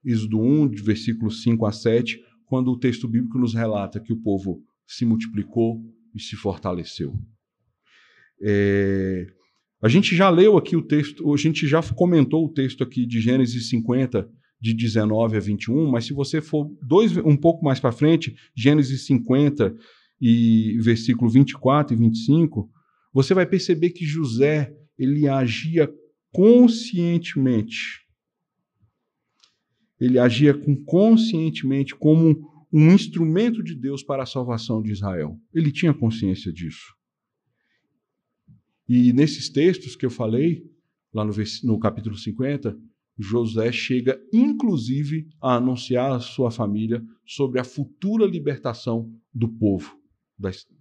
Êxodo 0.06 0.40
1, 0.40 0.70
de 0.70 0.82
versículos 0.82 1.44
5 1.44 1.66
a 1.66 1.72
7, 1.72 2.20
quando 2.46 2.72
o 2.72 2.78
texto 2.78 3.08
bíblico 3.08 3.38
nos 3.38 3.54
relata 3.54 4.00
que 4.00 4.14
o 4.14 4.22
povo 4.22 4.62
se 4.86 5.06
multiplicou 5.06 5.82
e 6.14 6.20
se 6.22 6.36
fortaleceu. 6.36 7.14
É, 8.42 9.26
a 9.82 9.90
gente 9.90 10.16
já 10.16 10.30
leu 10.30 10.58
aqui 10.58 10.76
o 10.76 10.82
texto, 10.82 11.34
a 11.34 11.38
gente 11.38 11.68
já 11.68 11.82
comentou 11.82 12.46
o 12.46 12.54
texto 12.54 12.84
aqui 12.84 13.06
de 13.06 13.20
Gênesis 13.20 13.70
50, 13.70 14.30
de 14.62 14.74
19 14.74 15.36
a 15.36 15.40
21, 15.42 15.92
mas 15.92 16.06
se 16.06 16.14
você 16.14 16.42
for 16.42 16.70
dois, 16.82 17.18
um 17.18 17.36
pouco 17.36 17.66
mais 17.66 17.82
para 17.82 17.92
frente, 17.92 18.34
Gênesis 18.56 19.06
50 19.06 19.76
e 20.22 20.78
versículo 20.80 21.30
24 21.30 21.94
e 21.94 22.00
25, 22.00 22.70
você 23.14 23.34
vai 23.34 23.46
perceber 23.46 23.90
que 23.90 24.06
José 24.06 24.74
ele 24.98 25.28
agia 25.28 25.90
conscientemente. 26.34 28.02
Ele 30.00 30.20
agia 30.20 30.54
com, 30.54 30.76
conscientemente 30.84 31.96
como 31.96 32.52
um 32.74 32.92
instrumento 32.92 33.64
de 33.64 33.76
Deus 33.76 34.04
para 34.04 34.24
a 34.24 34.26
salvação 34.26 34.82
de 34.82 34.92
Israel. 34.92 35.40
Ele 35.54 35.72
tinha 35.72 35.94
consciência 35.94 36.52
disso. 36.52 36.94
E 38.90 39.14
nesses 39.14 39.48
textos 39.48 39.96
que 39.96 40.06
eu 40.06 40.10
falei, 40.10 40.70
lá 41.14 41.24
no, 41.24 41.32
no 41.64 41.80
capítulo 41.80 42.18
50, 42.18 42.78
José 43.18 43.72
chega 43.72 44.20
inclusive 44.34 45.30
a 45.40 45.56
anunciar 45.56 46.12
à 46.12 46.20
sua 46.20 46.50
família 46.50 47.06
sobre 47.26 47.60
a 47.60 47.64
futura 47.64 48.26
libertação 48.26 49.14
do 49.32 49.48
povo 49.48 49.96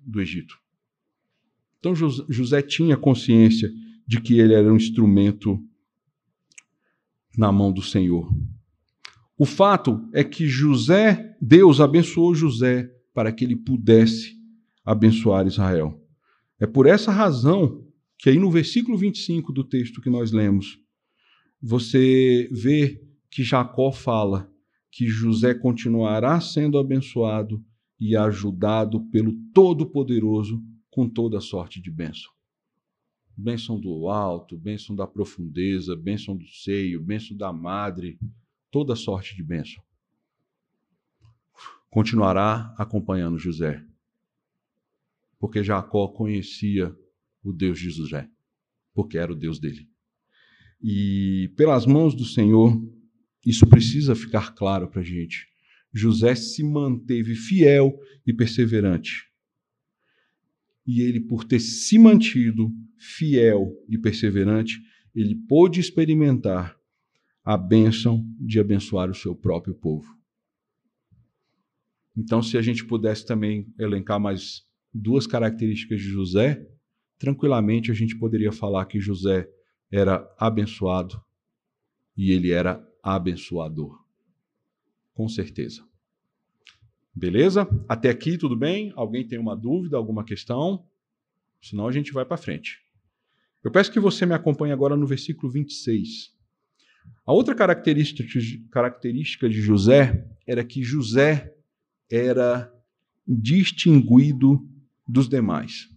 do 0.04 0.20
Egito. 0.20 0.56
Então 1.78 1.94
José 1.94 2.62
tinha 2.62 2.96
consciência 2.96 3.70
de 4.06 4.20
que 4.20 4.38
ele 4.38 4.54
era 4.54 4.72
um 4.72 4.76
instrumento 4.76 5.58
na 7.36 7.50
mão 7.50 7.72
do 7.72 7.82
Senhor. 7.82 8.30
O 9.38 9.44
fato 9.44 10.08
é 10.12 10.22
que 10.22 10.46
José, 10.46 11.36
Deus 11.40 11.80
abençoou 11.80 12.34
José 12.34 12.90
para 13.14 13.32
que 13.32 13.44
ele 13.44 13.56
pudesse 13.56 14.36
abençoar 14.84 15.46
Israel. 15.46 16.00
É 16.60 16.66
por 16.66 16.86
essa 16.86 17.10
razão 17.10 17.84
que 18.18 18.30
aí 18.30 18.38
no 18.38 18.50
versículo 18.50 18.96
25 18.96 19.52
do 19.52 19.64
texto 19.64 20.00
que 20.00 20.08
nós 20.08 20.30
lemos, 20.30 20.78
você 21.60 22.48
vê 22.52 23.02
que 23.30 23.42
Jacó 23.42 23.90
fala 23.90 24.48
que 24.90 25.08
José 25.08 25.54
continuará 25.54 26.40
sendo 26.40 26.78
abençoado 26.78 27.64
e 27.98 28.16
ajudado 28.16 29.00
pelo 29.06 29.32
Todo-Poderoso 29.54 30.62
com 30.90 31.08
toda 31.08 31.40
sorte 31.40 31.80
de 31.80 31.90
bênção. 31.90 32.30
Bênção 33.36 33.80
do 33.80 34.08
alto, 34.08 34.58
bênção 34.58 34.94
da 34.94 35.06
profundeza, 35.06 35.96
bênção 35.96 36.36
do 36.36 36.46
seio, 36.48 37.02
bênção 37.02 37.36
da 37.36 37.52
madre, 37.52 38.18
toda 38.70 38.94
sorte 38.94 39.34
de 39.34 39.42
bênção. 39.42 39.82
Continuará 41.90 42.74
acompanhando 42.78 43.38
José, 43.38 43.84
porque 45.38 45.64
Jacó 45.64 46.08
conhecia 46.08 46.94
o 47.42 47.52
Deus 47.52 47.78
de 47.78 47.90
José, 47.90 48.28
porque 48.94 49.18
era 49.18 49.32
o 49.32 49.36
Deus 49.36 49.58
dele. 49.58 49.88
E 50.80 51.52
pelas 51.56 51.86
mãos 51.86 52.14
do 52.14 52.24
Senhor, 52.24 52.80
isso 53.44 53.66
precisa 53.66 54.14
ficar 54.14 54.54
claro 54.54 54.88
para 54.88 55.00
a 55.00 55.04
gente. 55.04 55.48
José 55.92 56.34
se 56.34 56.62
manteve 56.62 57.34
fiel 57.34 57.98
e 58.26 58.32
perseverante 58.32 59.31
e 60.86 61.00
ele, 61.00 61.20
por 61.20 61.44
ter 61.44 61.60
se 61.60 61.98
mantido 61.98 62.72
fiel 62.98 63.72
e 63.88 63.98
perseverante, 63.98 64.80
ele 65.14 65.34
pôde 65.34 65.80
experimentar 65.80 66.76
a 67.44 67.56
bênção 67.56 68.24
de 68.38 68.60
abençoar 68.60 69.10
o 69.10 69.14
seu 69.14 69.34
próprio 69.34 69.74
povo. 69.74 70.06
Então, 72.16 72.42
se 72.42 72.56
a 72.56 72.62
gente 72.62 72.84
pudesse 72.84 73.26
também 73.26 73.72
elencar 73.78 74.20
mais 74.20 74.64
duas 74.92 75.26
características 75.26 76.00
de 76.00 76.08
José, 76.08 76.68
tranquilamente 77.18 77.90
a 77.90 77.94
gente 77.94 78.16
poderia 78.16 78.52
falar 78.52 78.84
que 78.86 79.00
José 79.00 79.48
era 79.90 80.28
abençoado 80.38 81.22
e 82.16 82.30
ele 82.32 82.50
era 82.50 82.86
abençoador. 83.02 83.98
Com 85.14 85.28
certeza. 85.28 85.82
Beleza? 87.14 87.68
Até 87.88 88.08
aqui 88.08 88.38
tudo 88.38 88.56
bem? 88.56 88.92
Alguém 88.96 89.26
tem 89.26 89.38
uma 89.38 89.54
dúvida, 89.54 89.96
alguma 89.96 90.24
questão? 90.24 90.84
Senão 91.60 91.86
a 91.86 91.92
gente 91.92 92.12
vai 92.12 92.24
para 92.24 92.36
frente. 92.36 92.80
Eu 93.62 93.70
peço 93.70 93.92
que 93.92 94.00
você 94.00 94.26
me 94.26 94.34
acompanhe 94.34 94.72
agora 94.72 94.96
no 94.96 95.06
versículo 95.06 95.52
26. 95.52 96.32
A 97.24 97.32
outra 97.32 97.54
característica, 97.54 98.24
de 99.48 99.60
José 99.60 100.26
era 100.46 100.64
que 100.64 100.82
José 100.82 101.54
era 102.10 102.72
distinguido 103.26 104.66
dos 105.06 105.28
demais. 105.28 105.88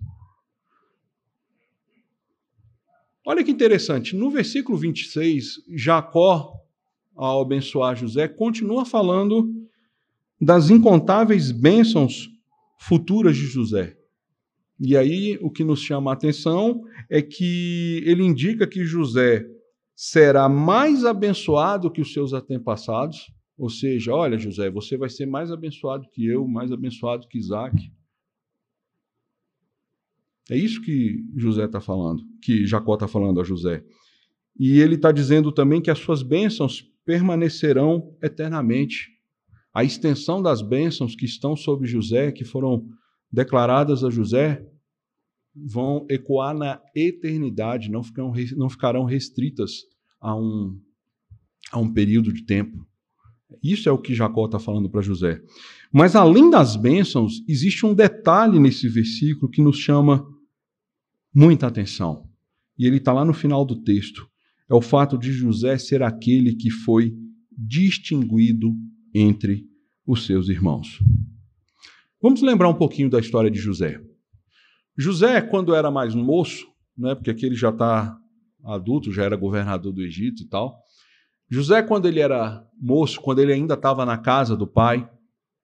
Olha 3.25 3.43
que 3.43 3.49
interessante, 3.49 4.15
no 4.15 4.29
versículo 4.29 4.77
26, 4.77 5.63
Jacó, 5.75 6.53
ao 7.15 7.41
abençoar 7.41 7.95
José, 7.95 8.27
continua 8.27 8.85
falando 8.85 9.64
das 10.45 10.69
incontáveis 10.69 11.51
bênçãos 11.51 12.29
futuras 12.77 13.35
de 13.35 13.47
José. 13.47 13.97
E 14.79 14.95
aí 14.95 15.39
o 15.41 15.49
que 15.49 15.63
nos 15.63 15.81
chama 15.81 16.11
a 16.11 16.13
atenção 16.13 16.83
é 17.09 17.19
que 17.19 18.03
ele 18.05 18.23
indica 18.23 18.67
que 18.67 18.85
José 18.85 19.43
será 19.95 20.47
mais 20.47 21.03
abençoado 21.03 21.89
que 21.89 21.99
os 21.99 22.13
seus 22.13 22.31
antepassados, 22.31 23.33
ou 23.57 23.71
seja, 23.71 24.13
olha, 24.13 24.37
José, 24.37 24.69
você 24.69 24.95
vai 24.95 25.09
ser 25.09 25.25
mais 25.25 25.49
abençoado 25.49 26.07
que 26.11 26.27
eu, 26.27 26.47
mais 26.47 26.71
abençoado 26.71 27.27
que 27.27 27.39
Isaac. 27.39 27.91
É 30.47 30.55
isso 30.55 30.79
que 30.83 31.25
José 31.35 31.65
está 31.65 31.81
falando, 31.81 32.21
que 32.39 32.67
Jacó 32.67 32.93
está 32.93 33.07
falando 33.07 33.41
a 33.41 33.43
José. 33.43 33.83
E 34.59 34.79
ele 34.79 34.93
está 34.93 35.11
dizendo 35.11 35.51
também 35.51 35.81
que 35.81 35.89
as 35.89 35.97
suas 35.97 36.21
bênçãos 36.21 36.87
permanecerão 37.03 38.15
eternamente 38.21 39.14
a 39.75 39.83
extensão 39.83 40.41
das 40.41 40.61
bênçãos 40.61 41.17
que 41.17 41.25
estão 41.25 41.53
sobre 41.53 41.85
José, 41.85 42.31
que 42.31 42.45
foram 42.45 42.87
declaradas 43.29 44.05
a 44.05 44.09
José, 44.09 44.65
vão 45.53 46.05
ecoar 46.09 46.57
na 46.57 46.81
eternidade, 46.95 47.91
não, 47.91 48.01
ficarão, 48.01 48.33
não 48.55 48.69
ficarão 48.69 49.03
restritas 49.03 49.83
a 50.21 50.33
um, 50.33 50.79
a 51.73 51.77
um 51.77 51.91
período 51.91 52.31
de 52.31 52.43
tempo. 52.45 52.87
Isso 53.61 53.89
é 53.89 53.91
o 53.91 53.97
que 53.97 54.15
Jacó 54.15 54.45
está 54.45 54.59
falando 54.59 54.89
para 54.89 55.01
José. 55.01 55.41
Mas 55.91 56.15
além 56.15 56.49
das 56.49 56.77
bênçãos, 56.77 57.43
existe 57.45 57.85
um 57.85 57.93
detalhe 57.93 58.59
nesse 58.59 58.87
versículo 58.87 59.51
que 59.51 59.61
nos 59.61 59.77
chama 59.77 60.25
muita 61.33 61.67
atenção. 61.67 62.29
E 62.77 62.87
ele 62.87 62.97
está 62.97 63.11
lá 63.11 63.25
no 63.25 63.33
final 63.33 63.65
do 63.65 63.83
texto. 63.83 64.25
É 64.69 64.73
o 64.73 64.81
fato 64.81 65.17
de 65.17 65.33
José 65.33 65.77
ser 65.77 66.01
aquele 66.01 66.55
que 66.55 66.69
foi 66.69 67.13
distinguido 67.51 68.73
entre 69.15 69.65
os 70.05 70.25
seus 70.25 70.49
irmãos. 70.49 70.99
Vamos 72.21 72.41
lembrar 72.41 72.67
um 72.67 72.73
pouquinho 72.75 73.09
da 73.09 73.19
história 73.19 73.49
de 73.49 73.59
José. 73.59 74.01
José, 74.97 75.41
quando 75.41 75.73
era 75.73 75.89
mais 75.89 76.13
moço, 76.13 76.67
né, 76.97 77.15
porque 77.15 77.31
aqui 77.31 77.45
ele 77.45 77.55
já 77.55 77.69
está 77.69 78.17
adulto, 78.61 79.13
já 79.13 79.23
era 79.23 79.37
governador 79.37 79.93
do 79.93 80.01
Egito 80.01 80.43
e 80.43 80.45
tal. 80.47 80.77
José, 81.49 81.81
quando 81.81 82.07
ele 82.07 82.19
era 82.19 82.67
moço, 82.77 83.21
quando 83.21 83.39
ele 83.39 83.53
ainda 83.53 83.75
estava 83.75 84.05
na 84.05 84.17
casa 84.17 84.57
do 84.57 84.67
pai, 84.67 85.09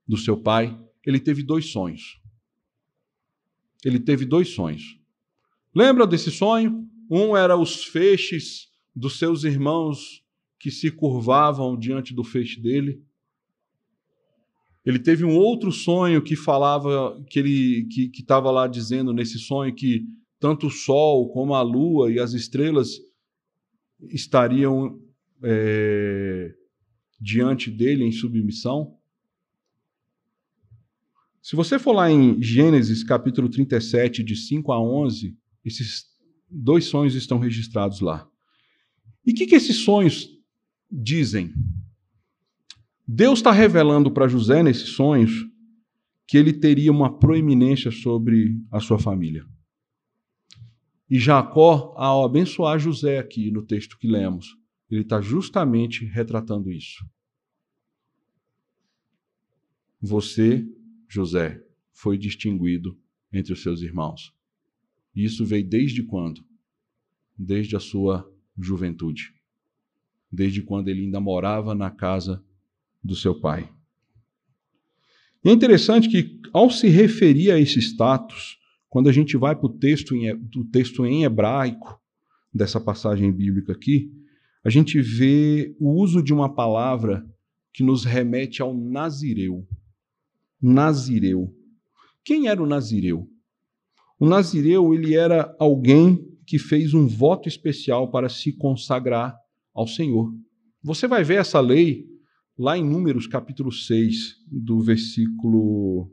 do 0.08 0.16
seu 0.16 0.38
pai, 0.38 0.80
ele 1.06 1.20
teve 1.20 1.44
dois 1.44 1.72
sonhos. 1.72 2.22
Ele 3.84 4.00
teve 4.00 4.24
dois 4.24 4.50
sonhos. 4.50 4.98
Lembra 5.76 6.08
desse 6.08 6.32
sonho? 6.32 6.88
Um 7.10 7.36
era 7.36 7.58
os 7.58 7.84
feixes 7.84 8.70
dos 8.96 9.18
seus 9.18 9.44
irmãos 9.44 10.24
que 10.60 10.72
se 10.72 10.92
curvavam 10.92 11.78
diante 11.78 12.14
do 12.14 12.24
feixe 12.24 12.62
dele. 12.62 13.04
Ele 14.86 14.98
teve 14.98 15.24
um 15.24 15.36
outro 15.36 15.72
sonho 15.72 16.22
que 16.22 16.36
falava, 16.36 17.24
que 17.30 17.40
ele 17.40 17.86
que 17.86 18.12
estava 18.20 18.50
lá 18.50 18.68
dizendo 18.68 19.14
nesse 19.14 19.38
sonho 19.38 19.76
que 19.76 20.06
tanto 20.40 20.68
o 20.68 20.72
sol 20.72 21.30
como 21.30 21.54
a 21.54 21.62
lua 21.62 22.12
e 22.12 22.20
as 22.20 22.34
estrelas 22.34 22.90
estariam 24.10 25.00
é, 25.44 26.52
diante 27.20 27.70
dele 27.70 28.04
em 28.04 28.12
submissão. 28.12 28.98
Se 31.42 31.56
você 31.56 31.78
for 31.78 31.94
lá 31.94 32.10
em 32.10 32.42
Gênesis 32.42 33.04
capítulo 33.04 33.50
37, 33.50 34.24
de 34.24 34.36
5 34.36 34.72
a 34.72 34.82
11, 34.82 35.38
esses 35.64 36.06
dois 36.50 36.86
sonhos 36.86 37.14
estão 37.14 37.38
registrados 37.38 38.00
lá. 38.00 38.28
E 39.26 39.32
o 39.32 39.36
que, 39.36 39.46
que 39.46 39.56
esses 39.56 39.78
sonhos 39.78 40.28
dizem? 40.92 41.54
Deus 43.14 43.40
está 43.40 43.52
revelando 43.52 44.10
para 44.10 44.30
José 44.30 44.64
nesses 44.64 44.92
sonhos 44.92 45.46
que 46.26 46.38
ele 46.38 46.54
teria 46.54 46.90
uma 46.90 47.20
proeminência 47.20 47.92
sobre 47.92 48.58
a 48.72 48.80
sua 48.80 48.98
família. 48.98 49.46
E 51.10 51.20
Jacó, 51.20 51.94
ao 51.98 52.24
abençoar 52.24 52.80
José 52.80 53.20
aqui 53.20 53.52
no 53.52 53.66
texto 53.66 53.98
que 53.98 54.08
lemos, 54.08 54.56
ele 54.90 55.02
está 55.02 55.20
justamente 55.20 56.06
retratando 56.06 56.72
isso. 56.72 57.06
Você, 60.00 60.66
José, 61.10 61.62
foi 61.92 62.18
distinguido 62.18 62.98
entre 63.30 63.52
os 63.52 63.62
seus 63.62 63.82
irmãos. 63.82 64.34
E 65.14 65.26
isso 65.26 65.46
veio 65.46 65.68
desde 65.68 66.02
quando? 66.02 66.46
Desde 67.38 67.76
a 67.76 67.80
sua 67.82 68.26
juventude. 68.58 69.34
Desde 70.32 70.62
quando 70.62 70.88
ele 70.88 71.02
ainda 71.02 71.20
morava 71.20 71.76
na 71.76 71.92
casa 71.92 72.42
do 73.04 73.16
seu 73.16 73.40
pai. 73.40 73.70
E 75.44 75.50
é 75.50 75.52
interessante 75.52 76.08
que, 76.08 76.40
ao 76.54 76.70
se 76.70 76.88
referir 76.88 77.52
a 77.52 77.60
esse 77.60 77.80
status, 77.80 78.58
quando 78.90 79.10
a 79.10 79.12
gente 79.12 79.38
vai 79.38 79.56
para 79.56 79.66
o 79.66 79.78
texto, 79.78 80.16
em, 80.16 80.38
texto 80.72 81.06
em 81.06 81.24
hebraico 81.24 82.00
dessa 82.54 82.80
passagem 82.80 83.32
bíblica 83.32 83.72
aqui, 83.72 84.12
a 84.64 84.70
gente 84.70 85.02
vê 85.02 85.76
o 85.80 86.00
uso 86.00 86.22
de 86.22 86.34
uma 86.34 86.54
palavra 86.54 87.26
que 87.74 87.84
nos 87.84 88.04
remete 88.06 88.62
ao 88.62 88.76
Nazireu. 88.76 89.66
Nazireu. 90.62 91.56
Quem 92.24 92.48
era 92.48 92.62
o 92.62 92.68
Nazireu? 92.68 93.28
O 94.20 94.28
Nazireu 94.28 94.94
ele 94.94 95.16
era 95.16 95.56
alguém 95.60 96.30
que 96.46 96.60
fez 96.60 96.94
um 96.94 97.08
voto 97.08 97.48
especial 97.48 98.12
para 98.12 98.30
se 98.30 98.52
consagrar 98.52 99.36
ao 99.74 99.88
Senhor. 99.88 100.32
Você 100.84 101.08
vai 101.08 101.24
ver 101.24 101.40
essa 101.40 101.60
lei 101.60 102.06
lá 102.58 102.78
em 102.78 102.84
Números 102.84 103.28
capítulo 103.28 103.72
6, 103.72 104.36
do 104.48 104.80
versículo 104.80 106.12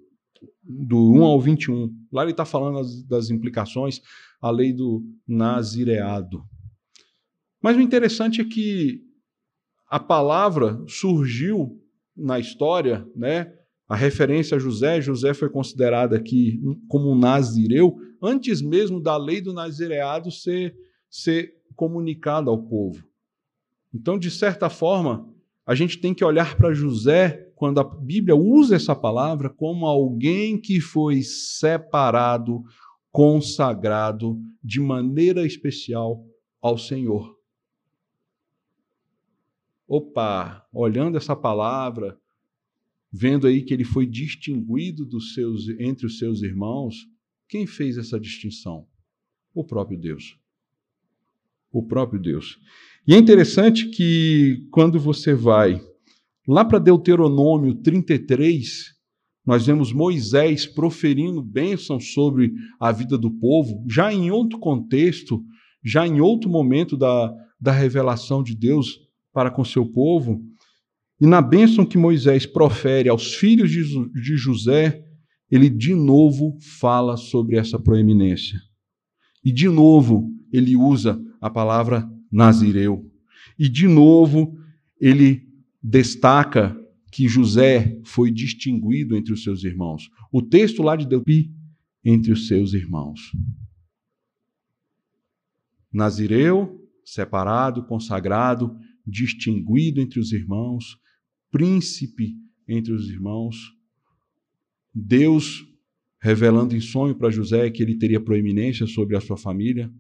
do 0.63 1.13
1 1.13 1.25
ao 1.25 1.41
21. 1.41 1.91
Lá 2.13 2.23
ele 2.23 2.33
está 2.33 2.45
falando 2.45 2.77
das, 2.77 3.03
das 3.05 3.31
implicações, 3.31 4.01
a 4.41 4.51
lei 4.51 4.73
do 4.73 5.03
nazireado. 5.27 6.43
Mas 7.63 7.77
o 7.77 7.81
interessante 7.81 8.41
é 8.41 8.45
que 8.45 9.03
a 9.91 9.99
palavra 9.99 10.79
surgiu 10.87 11.81
na 12.17 12.39
história, 12.39 13.07
né? 13.17 13.53
A 13.89 13.97
referência 13.97 14.57
a 14.57 14.61
José, 14.61 15.01
José 15.01 15.33
foi 15.33 15.49
considerado 15.49 16.15
aqui 16.15 16.61
como 16.89 17.11
um 17.11 17.19
nazireu 17.19 17.97
antes 18.23 18.61
mesmo 18.61 19.03
da 19.03 19.17
lei 19.17 19.41
do 19.41 19.55
nazireado 19.55 20.31
ser, 20.31 20.77
ser 21.11 21.55
comunicada 21.75 22.51
ao 22.51 22.63
povo. 22.63 23.03
Então, 23.95 24.19
de 24.19 24.31
certa 24.31 24.69
forma, 24.69 25.27
a 25.69 25.75
gente 25.75 25.99
tem 25.99 26.15
que 26.15 26.25
olhar 26.25 26.57
para 26.57 26.73
José, 26.73 27.53
quando 27.55 27.79
a 27.79 27.85
Bíblia 27.85 28.35
usa 28.35 28.75
essa 28.75 28.97
palavra, 28.97 29.51
como 29.51 29.85
alguém 29.85 30.59
que 30.59 30.81
foi 30.81 31.21
separado, 31.21 32.65
consagrado 33.13 34.41
de 34.65 34.81
maneira 34.81 35.45
especial 35.45 36.25
ao 36.59 36.79
Senhor. 36.79 37.39
Opa, 39.87 40.67
olhando 40.73 41.19
essa 41.19 41.37
palavra, 41.37 42.19
vendo 43.13 43.47
aí 43.47 43.63
que 43.63 43.75
ele 43.75 43.85
foi 43.85 44.07
distinguido 44.07 45.05
dos 45.05 45.35
seus, 45.35 45.69
entre 45.79 46.07
os 46.07 46.17
seus 46.17 46.41
irmãos, 46.41 46.97
quem 47.47 47.67
fez 47.67 47.99
essa 47.99 48.19
distinção? 48.19 48.89
O 49.53 49.63
próprio 49.63 49.99
Deus. 49.99 50.41
O 51.71 51.83
próprio 51.83 52.19
Deus. 52.19 52.59
E 53.09 53.15
é 53.15 53.17
interessante 53.17 53.89
que 53.89 54.67
quando 54.71 55.01
você 55.01 55.33
vai 55.33 55.81
lá 56.47 56.63
para 56.63 56.79
Deuteronômio 56.79 57.77
33, 57.77 58.85
nós 59.47 59.65
vemos 59.65 59.95
Moisés 59.95 60.67
proferindo 60.67 61.41
bênçãos 61.41 62.13
sobre 62.13 62.53
a 62.79 62.93
vida 62.93 63.17
do 63.17 63.31
povo, 63.31 63.83
já 63.89 64.13
em 64.13 64.31
outro 64.31 64.59
contexto, 64.59 65.43
já 65.83 66.07
em 66.07 66.21
outro 66.21 66.51
momento 66.51 66.99
da, 66.99 67.35
da 67.59 67.73
revelação 67.73 68.43
de 68.43 68.55
Deus 68.55 68.99
para 69.33 69.51
com 69.51 69.65
seu 69.65 69.87
povo. 69.87 70.43
E 71.19 71.27
na 71.27 71.41
bênção 71.41 71.87
que 71.87 71.97
Moisés 71.97 72.45
profere 72.45 73.09
aos 73.09 73.33
filhos 73.37 73.71
de, 73.71 73.85
de 74.21 74.37
José, 74.37 75.03
ele 75.51 75.71
de 75.71 75.95
novo 75.95 76.59
fala 76.79 77.17
sobre 77.17 77.57
essa 77.57 77.79
proeminência. 77.79 78.61
E 79.43 79.51
de 79.51 79.67
novo 79.67 80.29
ele 80.53 80.77
usa 80.77 81.19
a 81.41 81.49
palavra 81.49 82.07
nazireu. 82.31 83.11
E 83.59 83.69
de 83.69 83.87
novo 83.87 84.59
ele 85.01 85.49
destaca 85.83 86.77
que 87.11 87.29
José 87.29 88.01
foi 88.05 88.31
distinguido 88.31 89.17
entre 89.17 89.33
os 89.33 89.43
seus 89.43 89.65
irmãos. 89.65 90.11
O 90.31 90.43
texto 90.43 90.83
lá 90.83 90.97
de 90.97 91.07
Delpi, 91.07 91.53
entre 92.05 92.33
os 92.33 92.47
seus 92.47 92.75
irmãos. 92.75 93.33
Nazireu, 95.93 96.87
separado, 97.05 97.85
consagrado, 97.87 98.77
distinguido 99.07 100.01
entre 100.01 100.21
os 100.21 100.33
irmãos, 100.33 100.99
príncipe 101.51 102.37
entre 102.69 102.93
os 102.93 103.09
irmãos. 103.09 103.75
Deus 104.95 105.67
revelando 106.21 106.75
em 106.75 106.81
sonho 106.81 107.15
para 107.15 107.31
José 107.31 107.71
que 107.71 107.83
ele 107.83 107.97
teria 107.97 108.21
proeminência 108.21 108.87
sobre 108.87 109.17
a 109.17 109.21
sua 109.21 109.37
família. 109.37 109.91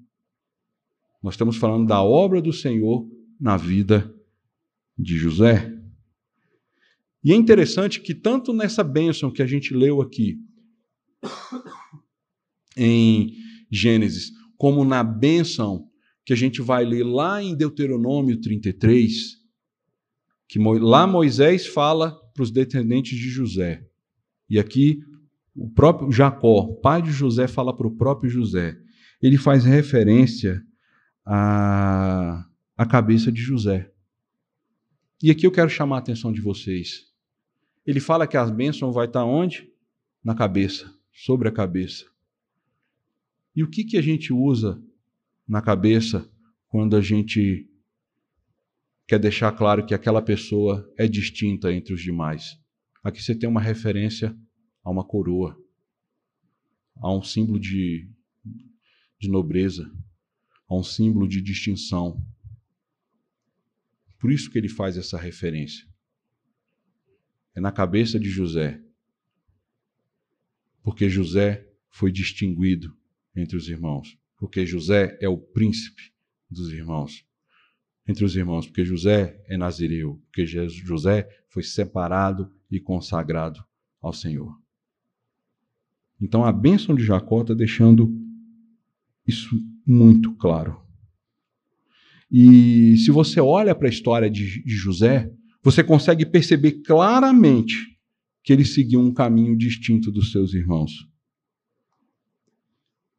Nós 1.22 1.34
estamos 1.34 1.56
falando 1.56 1.86
da 1.86 2.02
obra 2.02 2.40
do 2.40 2.52
Senhor 2.52 3.08
na 3.40 3.56
vida 3.56 4.14
de 4.96 5.16
José. 5.16 5.72
E 7.22 7.32
é 7.32 7.36
interessante 7.36 8.00
que, 8.00 8.14
tanto 8.14 8.52
nessa 8.52 8.84
bênção 8.84 9.30
que 9.30 9.42
a 9.42 9.46
gente 9.46 9.74
leu 9.74 10.00
aqui, 10.00 10.38
em 12.76 13.34
Gênesis, 13.70 14.30
como 14.56 14.84
na 14.84 15.02
bênção 15.02 15.88
que 16.24 16.32
a 16.32 16.36
gente 16.36 16.62
vai 16.62 16.84
ler 16.84 17.04
lá 17.04 17.42
em 17.42 17.56
Deuteronômio 17.56 18.40
33, 18.40 19.36
que 20.48 20.58
lá 20.58 21.06
Moisés 21.06 21.66
fala 21.66 22.12
para 22.32 22.42
os 22.42 22.50
descendentes 22.50 23.18
de 23.18 23.28
José. 23.28 23.84
E 24.48 24.58
aqui 24.58 25.00
o 25.54 25.68
próprio 25.68 26.12
Jacó, 26.12 26.68
pai 26.82 27.02
de 27.02 27.10
José, 27.10 27.48
fala 27.48 27.76
para 27.76 27.86
o 27.86 27.96
próprio 27.96 28.30
José. 28.30 28.76
Ele 29.20 29.36
faz 29.36 29.64
referência 29.64 30.62
à, 31.30 32.48
à 32.74 32.86
cabeça 32.86 33.30
de 33.30 33.42
José. 33.42 33.92
E 35.22 35.30
aqui 35.30 35.46
eu 35.46 35.52
quero 35.52 35.68
chamar 35.68 35.96
a 35.96 35.98
atenção 35.98 36.32
de 36.32 36.40
vocês. 36.40 37.12
Ele 37.84 38.00
fala 38.00 38.26
que 38.26 38.36
a 38.36 38.46
bênção 38.46 38.90
vai 38.92 39.06
estar 39.06 39.24
onde? 39.24 39.70
Na 40.24 40.34
cabeça, 40.34 40.90
sobre 41.12 41.46
a 41.48 41.52
cabeça. 41.52 42.06
E 43.54 43.62
o 43.62 43.68
que, 43.68 43.84
que 43.84 43.98
a 43.98 44.02
gente 44.02 44.32
usa 44.32 44.82
na 45.46 45.60
cabeça 45.60 46.30
quando 46.68 46.96
a 46.96 47.00
gente 47.02 47.68
quer 49.06 49.18
deixar 49.18 49.52
claro 49.52 49.84
que 49.84 49.94
aquela 49.94 50.22
pessoa 50.22 50.90
é 50.96 51.06
distinta 51.06 51.72
entre 51.72 51.92
os 51.92 52.02
demais. 52.02 52.58
Aqui 53.02 53.22
você 53.22 53.34
tem 53.34 53.48
uma 53.48 53.60
referência 53.60 54.36
a 54.84 54.90
uma 54.90 55.04
coroa, 55.04 55.58
a 56.96 57.14
um 57.14 57.22
símbolo 57.22 57.58
de, 57.58 58.10
de 59.18 59.30
nobreza, 59.30 59.90
a 60.68 60.76
um 60.76 60.82
símbolo 60.82 61.26
de 61.26 61.40
distinção. 61.40 62.22
Por 64.18 64.30
isso 64.30 64.50
que 64.50 64.58
ele 64.58 64.68
faz 64.68 64.96
essa 64.96 65.16
referência. 65.16 65.86
É 67.54 67.60
na 67.60 67.72
cabeça 67.72 68.18
de 68.18 68.28
José. 68.28 68.82
Porque 70.82 71.08
José 71.08 71.68
foi 71.90 72.12
distinguido 72.12 72.96
entre 73.34 73.56
os 73.56 73.68
irmãos. 73.68 74.18
Porque 74.36 74.66
José 74.66 75.16
é 75.20 75.28
o 75.28 75.38
príncipe 75.38 76.12
dos 76.50 76.72
irmãos 76.72 77.26
entre 78.08 78.24
os 78.24 78.34
irmãos, 78.34 78.66
porque 78.66 78.86
José 78.86 79.38
é 79.46 79.56
nazireu, 79.58 80.18
porque 80.26 80.46
José 80.46 81.28
foi 81.50 81.62
separado 81.62 82.50
e 82.70 82.80
consagrado 82.80 83.62
ao 84.00 84.14
Senhor. 84.14 84.58
Então 86.18 86.42
a 86.42 86.50
bênção 86.50 86.94
de 86.94 87.04
Jacó 87.04 87.42
está 87.42 87.52
deixando 87.52 88.10
isso 89.26 89.54
muito 89.88 90.34
claro. 90.34 90.80
E 92.30 92.96
se 92.98 93.10
você 93.10 93.40
olha 93.40 93.74
para 93.74 93.88
a 93.88 93.90
história 93.90 94.30
de, 94.30 94.62
de 94.62 94.74
José, 94.74 95.32
você 95.62 95.82
consegue 95.82 96.26
perceber 96.26 96.82
claramente 96.82 97.74
que 98.44 98.52
ele 98.52 98.64
seguiu 98.64 99.00
um 99.00 99.12
caminho 99.12 99.56
distinto 99.56 100.12
dos 100.12 100.30
seus 100.30 100.52
irmãos. 100.52 100.92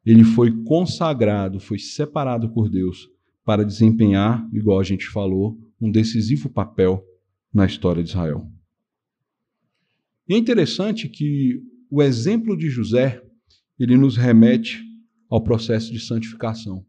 Ele 0.06 0.24
foi 0.24 0.62
consagrado, 0.62 1.60
foi 1.60 1.78
separado 1.78 2.52
por 2.52 2.70
Deus 2.70 3.08
para 3.44 3.64
desempenhar, 3.64 4.48
igual 4.52 4.78
a 4.78 4.84
gente 4.84 5.06
falou, 5.06 5.58
um 5.80 5.90
decisivo 5.90 6.48
papel 6.48 7.04
na 7.52 7.66
história 7.66 8.02
de 8.02 8.10
Israel. 8.10 8.48
E 10.28 10.34
é 10.34 10.38
interessante 10.38 11.08
que 11.08 11.60
o 11.90 12.00
exemplo 12.00 12.56
de 12.56 12.70
José, 12.70 13.20
ele 13.78 13.96
nos 13.96 14.16
remete 14.16 14.89
ao 15.30 15.42
processo 15.42 15.92
de 15.92 16.00
santificação. 16.00 16.84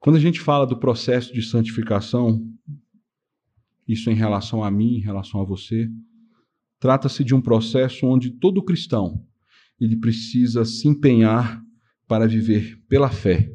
Quando 0.00 0.16
a 0.16 0.20
gente 0.20 0.40
fala 0.40 0.66
do 0.66 0.78
processo 0.78 1.32
de 1.32 1.42
santificação, 1.42 2.44
isso 3.86 4.10
em 4.10 4.14
relação 4.14 4.64
a 4.64 4.70
mim, 4.70 4.96
em 4.96 5.00
relação 5.00 5.40
a 5.40 5.44
você, 5.44 5.88
trata-se 6.80 7.22
de 7.22 7.34
um 7.34 7.40
processo 7.40 8.06
onde 8.06 8.30
todo 8.30 8.64
cristão 8.64 9.24
ele 9.78 9.96
precisa 9.96 10.64
se 10.64 10.88
empenhar 10.88 11.62
para 12.08 12.26
viver 12.26 12.82
pela 12.88 13.10
fé, 13.10 13.52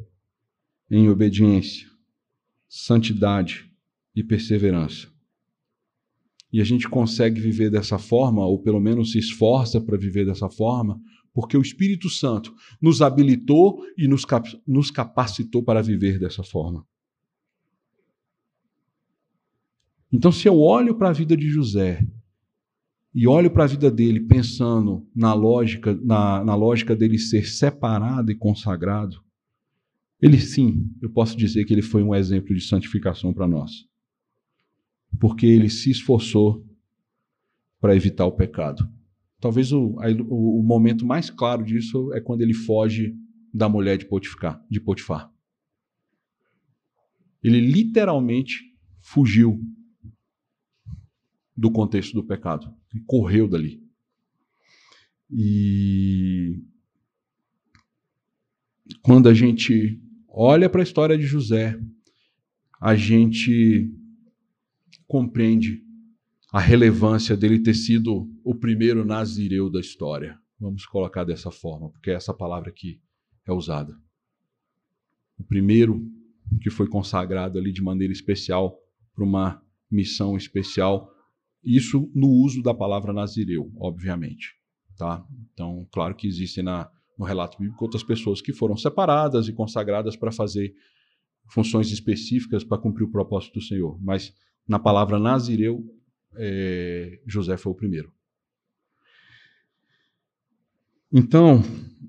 em 0.90 1.08
obediência, 1.08 1.86
santidade 2.68 3.70
e 4.14 4.22
perseverança. 4.22 5.08
E 6.52 6.60
a 6.60 6.64
gente 6.64 6.88
consegue 6.88 7.40
viver 7.40 7.70
dessa 7.70 7.98
forma, 7.98 8.44
ou 8.46 8.62
pelo 8.62 8.80
menos 8.80 9.12
se 9.12 9.18
esforça 9.18 9.80
para 9.80 9.98
viver 9.98 10.24
dessa 10.24 10.48
forma, 10.48 10.98
porque 11.38 11.56
o 11.56 11.62
Espírito 11.62 12.10
Santo 12.10 12.52
nos 12.82 13.00
habilitou 13.00 13.84
e 13.96 14.08
nos, 14.08 14.24
cap 14.24 14.60
nos 14.66 14.90
capacitou 14.90 15.62
para 15.62 15.80
viver 15.80 16.18
dessa 16.18 16.42
forma. 16.42 16.84
Então, 20.12 20.32
se 20.32 20.48
eu 20.48 20.58
olho 20.58 20.96
para 20.96 21.10
a 21.10 21.12
vida 21.12 21.36
de 21.36 21.48
José 21.48 22.04
e 23.14 23.28
olho 23.28 23.52
para 23.52 23.62
a 23.62 23.66
vida 23.68 23.88
dele 23.88 24.18
pensando 24.18 25.06
na 25.14 25.32
lógica, 25.32 25.94
na, 26.02 26.42
na 26.42 26.56
lógica 26.56 26.96
dele 26.96 27.20
ser 27.20 27.46
separado 27.46 28.32
e 28.32 28.34
consagrado, 28.34 29.22
ele 30.20 30.40
sim, 30.40 30.92
eu 31.00 31.08
posso 31.08 31.36
dizer 31.36 31.64
que 31.66 31.72
ele 31.72 31.82
foi 31.82 32.02
um 32.02 32.16
exemplo 32.16 32.52
de 32.52 32.62
santificação 32.62 33.32
para 33.32 33.46
nós. 33.46 33.86
Porque 35.20 35.46
ele 35.46 35.70
se 35.70 35.88
esforçou 35.88 36.66
para 37.80 37.94
evitar 37.94 38.26
o 38.26 38.32
pecado. 38.32 38.97
Talvez 39.40 39.72
o, 39.72 39.96
o, 40.28 40.60
o, 40.60 40.62
momento 40.62 41.06
mais 41.06 41.30
claro 41.30 41.64
disso 41.64 42.12
é 42.12 42.20
quando 42.20 42.42
ele 42.42 42.54
foge 42.54 43.14
da 43.54 43.68
mulher 43.68 43.96
de 43.96 44.06
Potifar, 44.06 44.64
de 44.68 44.80
Potifar. 44.80 45.32
Ele 47.42 47.60
literalmente 47.60 48.64
fugiu 49.00 49.60
do 51.56 51.70
contexto 51.70 52.14
do 52.14 52.24
pecado. 52.24 52.74
Correu 53.06 53.48
dali. 53.48 53.80
E 55.30 56.62
quando 59.02 59.28
a 59.28 59.34
gente 59.34 60.00
olha 60.28 60.68
para 60.68 60.80
a 60.80 60.84
história 60.84 61.16
de 61.16 61.24
José, 61.24 61.78
a 62.80 62.96
gente 62.96 63.92
compreende 65.06 65.84
a 66.52 66.60
relevância 66.60 67.36
dele 67.36 67.58
ter 67.58 67.74
sido 67.74 68.28
o 68.42 68.54
primeiro 68.54 69.04
nazireu 69.04 69.70
da 69.70 69.80
história. 69.80 70.38
Vamos 70.58 70.86
colocar 70.86 71.24
dessa 71.24 71.50
forma, 71.50 71.90
porque 71.90 72.10
é 72.10 72.14
essa 72.14 72.32
palavra 72.32 72.70
aqui 72.70 73.00
é 73.46 73.52
usada. 73.52 73.94
O 75.38 75.44
primeiro 75.44 76.10
que 76.62 76.70
foi 76.70 76.88
consagrado 76.88 77.58
ali 77.58 77.70
de 77.70 77.82
maneira 77.82 78.12
especial 78.12 78.76
para 79.14 79.24
uma 79.24 79.62
missão 79.90 80.36
especial, 80.36 81.10
isso 81.62 82.10
no 82.14 82.28
uso 82.28 82.62
da 82.62 82.72
palavra 82.72 83.12
nazireu, 83.12 83.70
obviamente, 83.76 84.54
tá? 84.96 85.24
Então, 85.52 85.86
claro 85.92 86.14
que 86.14 86.26
existem 86.26 86.64
na, 86.64 86.90
no 87.18 87.24
relato 87.24 87.58
bíblico 87.58 87.84
outras 87.84 88.02
pessoas 88.02 88.40
que 88.40 88.52
foram 88.52 88.76
separadas 88.76 89.48
e 89.48 89.52
consagradas 89.52 90.16
para 90.16 90.32
fazer 90.32 90.74
funções 91.50 91.90
específicas 91.90 92.64
para 92.64 92.78
cumprir 92.78 93.04
o 93.04 93.10
propósito 93.10 93.54
do 93.54 93.62
Senhor, 93.62 93.98
mas 94.02 94.34
na 94.66 94.78
palavra 94.78 95.18
nazireu, 95.18 95.84
é, 96.38 97.20
José 97.26 97.56
foi 97.56 97.72
o 97.72 97.76
primeiro. 97.76 98.12
Então, 101.12 101.62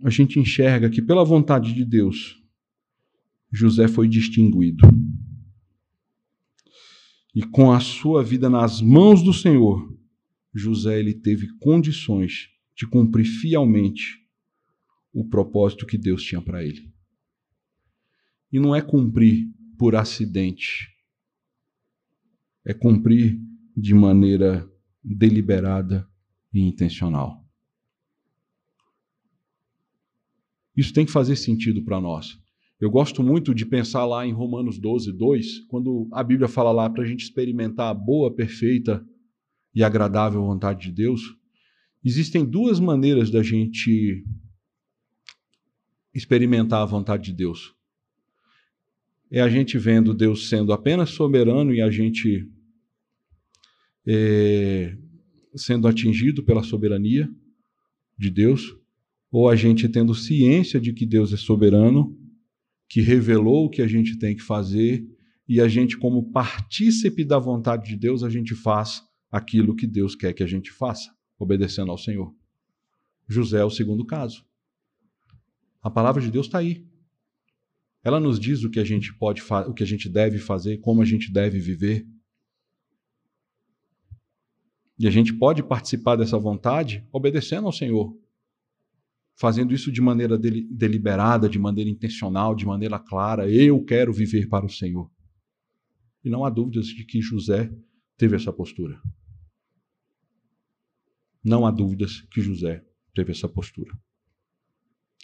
a 0.03 0.09
gente 0.09 0.39
enxerga 0.39 0.89
que, 0.89 1.01
pela 1.01 1.23
vontade 1.23 1.73
de 1.73 1.83
Deus, 1.83 2.41
José 3.51 3.87
foi 3.87 4.07
distinguido. 4.07 4.87
E 7.33 7.43
com 7.43 7.71
a 7.71 7.79
sua 7.79 8.23
vida 8.23 8.49
nas 8.49 8.81
mãos 8.81 9.23
do 9.23 9.33
Senhor, 9.33 9.97
José 10.53 10.99
ele 10.99 11.13
teve 11.13 11.47
condições 11.59 12.49
de 12.75 12.87
cumprir 12.87 13.25
fielmente 13.25 14.19
o 15.13 15.27
propósito 15.27 15.85
que 15.85 15.97
Deus 15.97 16.23
tinha 16.23 16.41
para 16.41 16.63
ele. 16.63 16.91
E 18.51 18.59
não 18.59 18.75
é 18.75 18.81
cumprir 18.81 19.47
por 19.77 19.95
acidente, 19.95 20.89
é 22.65 22.73
cumprir 22.73 23.39
de 23.79 23.93
maneira 23.93 24.69
deliberada 25.03 26.07
e 26.53 26.61
intencional. 26.61 27.45
Isso 30.75 30.93
tem 30.93 31.05
que 31.05 31.11
fazer 31.11 31.35
sentido 31.35 31.83
para 31.83 31.99
nós. 31.99 32.37
Eu 32.79 32.89
gosto 32.89 33.21
muito 33.21 33.53
de 33.53 33.65
pensar 33.65 34.05
lá 34.05 34.25
em 34.25 34.31
Romanos 34.31 34.79
12, 34.79 35.11
2, 35.13 35.67
quando 35.67 36.07
a 36.13 36.23
Bíblia 36.23 36.47
fala 36.47 36.71
lá 36.71 36.89
para 36.89 37.03
a 37.03 37.05
gente 37.05 37.23
experimentar 37.23 37.89
a 37.89 37.93
boa, 37.93 38.33
perfeita 38.33 39.05
e 39.73 39.83
agradável 39.83 40.41
vontade 40.41 40.87
de 40.87 40.91
Deus. 40.91 41.21
Existem 42.03 42.45
duas 42.45 42.79
maneiras 42.79 43.29
da 43.29 43.43
gente 43.43 44.23
experimentar 46.13 46.81
a 46.81 46.85
vontade 46.85 47.25
de 47.25 47.33
Deus. 47.33 47.73
É 49.29 49.41
a 49.41 49.49
gente 49.49 49.77
vendo 49.77 50.13
Deus 50.13 50.49
sendo 50.49 50.71
apenas 50.71 51.11
soberano 51.11 51.73
e 51.73 51.81
a 51.81 51.91
gente 51.91 52.49
é, 54.11 54.97
sendo 55.55 55.87
atingido 55.87 56.43
pela 56.43 56.63
soberania 56.63 57.29
de 58.17 58.31
Deus, 58.31 58.75
ou 59.31 59.47
a 59.47 59.55
gente 59.55 59.87
tendo 59.87 60.15
ciência 60.15 60.81
de 60.81 60.91
que 60.91 61.05
Deus 61.05 61.31
é 61.31 61.37
soberano 61.37 62.17
que 62.87 63.01
revelou 63.01 63.65
o 63.65 63.69
que 63.69 63.83
a 63.83 63.87
gente 63.87 64.17
tem 64.17 64.35
que 64.35 64.41
fazer 64.41 65.07
e 65.47 65.61
a 65.61 65.67
gente, 65.67 65.95
como 65.95 66.31
partícipe 66.31 67.23
da 67.23 67.37
vontade 67.37 67.87
de 67.87 67.95
Deus, 67.95 68.23
a 68.23 68.29
gente 68.29 68.55
faz 68.55 69.03
aquilo 69.31 69.75
que 69.75 69.85
Deus 69.85 70.15
quer 70.15 70.33
que 70.33 70.41
a 70.41 70.47
gente 70.47 70.71
faça, 70.71 71.11
obedecendo 71.37 71.91
ao 71.91 71.97
Senhor. 71.97 72.33
José 73.27 73.59
é 73.59 73.63
o 73.63 73.69
segundo 73.69 74.03
caso. 74.03 74.43
A 75.83 75.89
palavra 75.89 76.19
de 76.19 76.31
Deus 76.31 76.47
está 76.47 76.57
aí. 76.57 76.83
Ela 78.03 78.19
nos 78.19 78.39
diz 78.39 78.63
o 78.63 78.71
que 78.71 78.79
a 78.79 78.83
gente 78.83 79.13
pode, 79.13 79.43
o 79.67 79.73
que 79.73 79.83
a 79.83 79.85
gente 79.85 80.09
deve 80.09 80.39
fazer, 80.39 80.77
como 80.79 81.01
a 81.01 81.05
gente 81.05 81.31
deve 81.31 81.59
viver. 81.59 82.07
E 84.99 85.07
a 85.07 85.09
gente 85.09 85.33
pode 85.33 85.63
participar 85.63 86.17
dessa 86.17 86.37
vontade 86.37 87.07
obedecendo 87.09 87.65
ao 87.65 87.71
Senhor, 87.71 88.13
fazendo 89.33 89.73
isso 89.73 89.89
de 89.89 90.01
maneira 90.01 90.37
deliberada, 90.37 91.47
de 91.47 91.57
maneira 91.57 91.89
intencional, 91.89 92.53
de 92.53 92.65
maneira 92.65 92.99
clara. 92.99 93.49
Eu 93.49 93.81
quero 93.85 94.11
viver 94.11 94.49
para 94.49 94.65
o 94.65 94.69
Senhor. 94.69 95.09
E 96.21 96.29
não 96.29 96.43
há 96.43 96.49
dúvidas 96.49 96.87
de 96.87 97.05
que 97.05 97.21
José 97.21 97.73
teve 98.17 98.35
essa 98.35 98.51
postura. 98.51 99.01
Não 101.41 101.65
há 101.65 101.71
dúvidas 101.71 102.19
que 102.29 102.41
José 102.41 102.85
teve 103.15 103.31
essa 103.31 103.47
postura. 103.47 103.97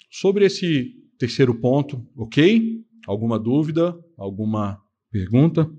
Sobre 0.09 0.45
esse 0.45 0.95
terceiro 1.17 1.53
ponto, 1.59 2.07
ok? 2.15 2.81
Alguma 3.05 3.37
dúvida? 3.37 3.93
Alguma 4.15 4.81
pergunta? 5.11 5.69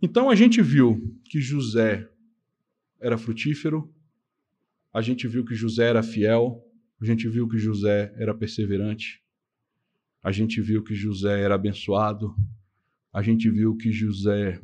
Então 0.00 0.30
a 0.30 0.34
gente 0.36 0.62
viu 0.62 1.18
que 1.24 1.40
José 1.40 2.08
era 3.00 3.18
frutífero, 3.18 3.92
a 4.92 5.02
gente 5.02 5.26
viu 5.26 5.44
que 5.44 5.56
José 5.56 5.88
era 5.88 6.04
fiel, 6.04 6.64
a 7.00 7.04
gente 7.04 7.28
viu 7.28 7.48
que 7.48 7.58
José 7.58 8.12
era 8.16 8.32
perseverante, 8.32 9.20
a 10.22 10.30
gente 10.30 10.60
viu 10.60 10.84
que 10.84 10.94
José 10.94 11.40
era 11.40 11.56
abençoado, 11.56 12.34
a 13.12 13.22
gente 13.22 13.50
viu 13.50 13.76
que 13.76 13.90
José 13.90 14.60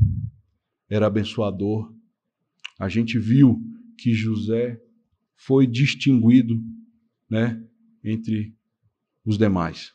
era 0.88 1.06
abençoador, 1.06 1.92
a 2.78 2.88
gente 2.88 3.18
viu 3.18 3.60
que 3.98 4.12
José 4.12 4.80
foi 5.36 5.66
distinguido 5.66 6.62
né, 7.28 7.60
entre 8.04 8.56
os 9.24 9.36
demais. 9.36 9.92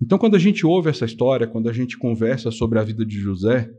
Então, 0.00 0.18
quando 0.18 0.34
a 0.34 0.38
gente 0.38 0.64
ouve 0.64 0.88
essa 0.88 1.04
história, 1.04 1.46
quando 1.46 1.68
a 1.68 1.72
gente 1.72 1.98
conversa 1.98 2.50
sobre 2.50 2.78
a 2.78 2.82
vida 2.82 3.04
de 3.04 3.18
José, 3.20 3.70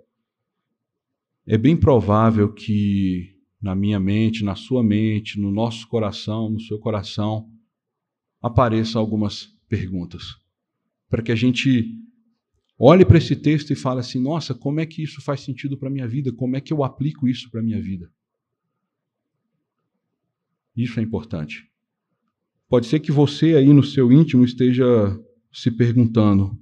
é 1.48 1.58
bem 1.58 1.76
provável 1.76 2.54
que 2.54 3.36
na 3.60 3.76
minha 3.76 4.00
mente, 4.00 4.44
na 4.44 4.56
sua 4.56 4.84
mente, 4.84 5.40
no 5.40 5.52
nosso 5.52 5.88
coração, 5.88 6.50
no 6.50 6.60
seu 6.60 6.80
coração, 6.80 7.50
apareçam 8.42 9.02
algumas 9.02 9.48
perguntas. 9.68 10.36
Para 11.10 11.22
que 11.22 11.32
a 11.32 11.36
gente 11.36 11.96
olhe 12.78 13.06
para 13.06 13.18
esse 13.18 13.36
texto 13.36 13.72
e 13.72 13.76
fale 13.76 14.00
assim: 14.00 14.22
nossa, 14.22 14.54
como 14.54 14.80
é 14.80 14.86
que 14.86 15.04
isso 15.04 15.22
faz 15.22 15.42
sentido 15.42 15.78
para 15.78 15.90
a 15.90 15.92
minha 15.92 16.08
vida? 16.08 16.32
Como 16.32 16.56
é 16.56 16.62
que 16.62 16.72
eu 16.74 16.84
aplico 16.84 17.28
isso 17.28 17.50
para 17.50 17.60
a 17.60 17.64
minha 17.64 17.82
vida? 17.82 18.12
Isso 20.76 21.00
é 21.00 21.04
importante. 21.04 21.70
Pode 22.70 22.88
ser 22.88 23.00
que 23.00 23.12
você 23.12 23.56
aí 23.56 23.74
no 23.74 23.84
seu 23.84 24.12
íntimo 24.12 24.46
esteja 24.46 24.86
se 25.52 25.72
perguntando: 25.72 26.58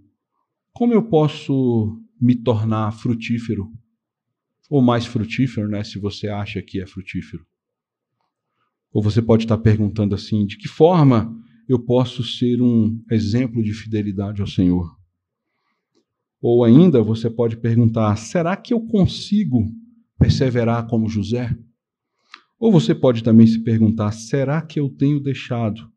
como 0.74 0.94
eu 0.94 1.04
posso 1.04 2.02
me 2.20 2.36
tornar 2.36 2.92
frutífero 2.92 3.72
ou 4.70 4.82
mais 4.82 5.06
frutífero, 5.06 5.68
né, 5.68 5.84
se 5.84 5.98
você 5.98 6.28
acha 6.28 6.62
que 6.62 6.80
é 6.80 6.86
frutífero. 6.86 7.46
Ou 8.92 9.02
você 9.02 9.22
pode 9.22 9.44
estar 9.44 9.58
perguntando 9.58 10.16
assim: 10.16 10.46
de 10.46 10.58
que 10.58 10.68
forma 10.68 11.36
eu 11.68 11.80
posso 11.80 12.24
ser 12.24 12.62
um 12.62 13.04
exemplo 13.12 13.64
de 13.64 13.74
fidelidade 13.74 14.42
ao 14.42 14.48
Senhor? 14.48 14.98
Ou 16.42 16.64
ainda 16.64 17.02
você 17.02 17.30
pode 17.30 17.58
perguntar: 17.58 18.16
será 18.16 18.56
que 18.56 18.74
eu 18.74 18.82
consigo 18.82 19.66
perseverar 20.18 20.88
como 20.88 21.10
José? 21.10 21.56
Ou 22.60 22.72
você 22.72 22.94
pode 22.96 23.24
também 23.24 23.46
se 23.46 23.60
perguntar: 23.60 24.12
será 24.12 24.62
que 24.62 24.80
eu 24.80 24.90
tenho 24.90 25.20
deixado 25.20 25.92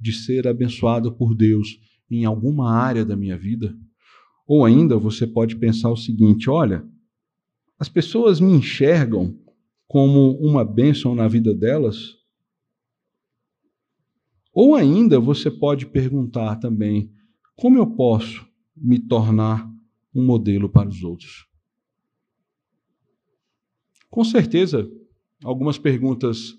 de 0.00 0.12
ser 0.12 0.46
abençoado 0.46 1.14
por 1.14 1.34
Deus 1.34 1.78
em 2.10 2.24
alguma 2.24 2.72
área 2.72 3.04
da 3.04 3.16
minha 3.16 3.36
vida? 3.36 3.76
Ou 4.46 4.64
ainda 4.64 4.96
você 4.96 5.26
pode 5.26 5.56
pensar 5.56 5.90
o 5.90 5.96
seguinte: 5.96 6.48
olha, 6.48 6.86
as 7.78 7.88
pessoas 7.88 8.40
me 8.40 8.52
enxergam 8.52 9.38
como 9.86 10.32
uma 10.38 10.64
bênção 10.64 11.14
na 11.14 11.28
vida 11.28 11.54
delas? 11.54 12.16
Ou 14.52 14.74
ainda 14.74 15.20
você 15.20 15.50
pode 15.50 15.86
perguntar 15.86 16.56
também: 16.56 17.12
como 17.54 17.78
eu 17.78 17.86
posso 17.86 18.46
me 18.76 18.98
tornar 18.98 19.68
um 20.14 20.24
modelo 20.24 20.68
para 20.68 20.88
os 20.88 21.02
outros? 21.02 21.46
Com 24.10 24.24
certeza, 24.24 24.90
algumas 25.44 25.78
perguntas 25.78 26.54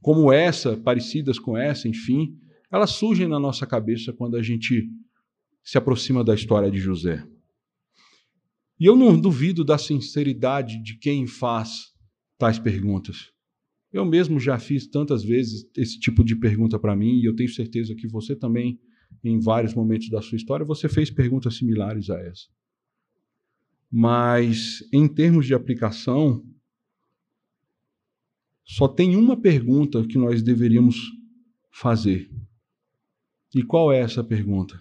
como 0.00 0.32
essa, 0.32 0.76
parecidas 0.76 1.38
com 1.38 1.56
essa, 1.56 1.86
enfim, 1.86 2.38
elas 2.70 2.90
surgem 2.90 3.26
na 3.26 3.38
nossa 3.38 3.66
cabeça 3.66 4.12
quando 4.12 4.36
a 4.36 4.42
gente 4.42 4.88
se 5.62 5.76
aproxima 5.76 6.22
da 6.22 6.34
história 6.34 6.70
de 6.70 6.78
José. 6.78 7.26
E 8.78 8.86
eu 8.86 8.96
não 8.96 9.20
duvido 9.20 9.64
da 9.64 9.76
sinceridade 9.76 10.82
de 10.82 10.96
quem 10.96 11.26
faz 11.26 11.92
tais 12.38 12.58
perguntas. 12.58 13.30
Eu 13.92 14.06
mesmo 14.06 14.38
já 14.38 14.58
fiz 14.58 14.86
tantas 14.86 15.22
vezes 15.22 15.68
esse 15.76 15.98
tipo 15.98 16.24
de 16.24 16.36
pergunta 16.36 16.78
para 16.78 16.96
mim 16.96 17.18
e 17.18 17.24
eu 17.24 17.34
tenho 17.34 17.50
certeza 17.50 17.94
que 17.94 18.08
você 18.08 18.36
também, 18.36 18.80
em 19.22 19.38
vários 19.38 19.74
momentos 19.74 20.08
da 20.08 20.22
sua 20.22 20.36
história, 20.36 20.64
você 20.64 20.88
fez 20.88 21.10
perguntas 21.10 21.56
similares 21.56 22.08
a 22.08 22.18
essa. 22.20 22.46
Mas, 23.90 24.88
em 24.92 25.08
termos 25.08 25.44
de 25.44 25.52
aplicação, 25.52 26.42
só 28.64 28.86
tem 28.86 29.16
uma 29.16 29.36
pergunta 29.36 30.06
que 30.06 30.16
nós 30.16 30.40
deveríamos 30.40 30.96
fazer. 31.72 32.30
E 33.54 33.62
qual 33.62 33.92
é 33.92 33.98
essa 33.98 34.22
pergunta? 34.22 34.80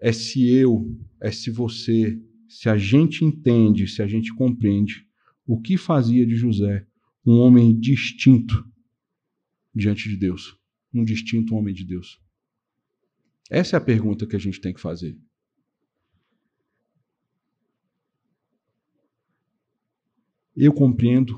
É 0.00 0.12
se 0.12 0.48
eu, 0.48 0.94
é 1.20 1.30
se 1.30 1.50
você, 1.50 2.20
se 2.48 2.68
a 2.68 2.76
gente 2.76 3.24
entende, 3.24 3.86
se 3.86 4.02
a 4.02 4.06
gente 4.06 4.34
compreende 4.34 5.06
o 5.46 5.60
que 5.60 5.76
fazia 5.76 6.26
de 6.26 6.34
José 6.34 6.86
um 7.24 7.38
homem 7.38 7.78
distinto 7.78 8.68
diante 9.74 10.08
de 10.08 10.16
Deus, 10.16 10.56
um 10.92 11.04
distinto 11.04 11.54
homem 11.54 11.74
de 11.74 11.84
Deus. 11.84 12.20
Essa 13.50 13.76
é 13.76 13.78
a 13.78 13.84
pergunta 13.84 14.26
que 14.26 14.36
a 14.36 14.38
gente 14.38 14.60
tem 14.60 14.72
que 14.74 14.80
fazer. 14.80 15.16
Eu 20.56 20.72
compreendo, 20.72 21.36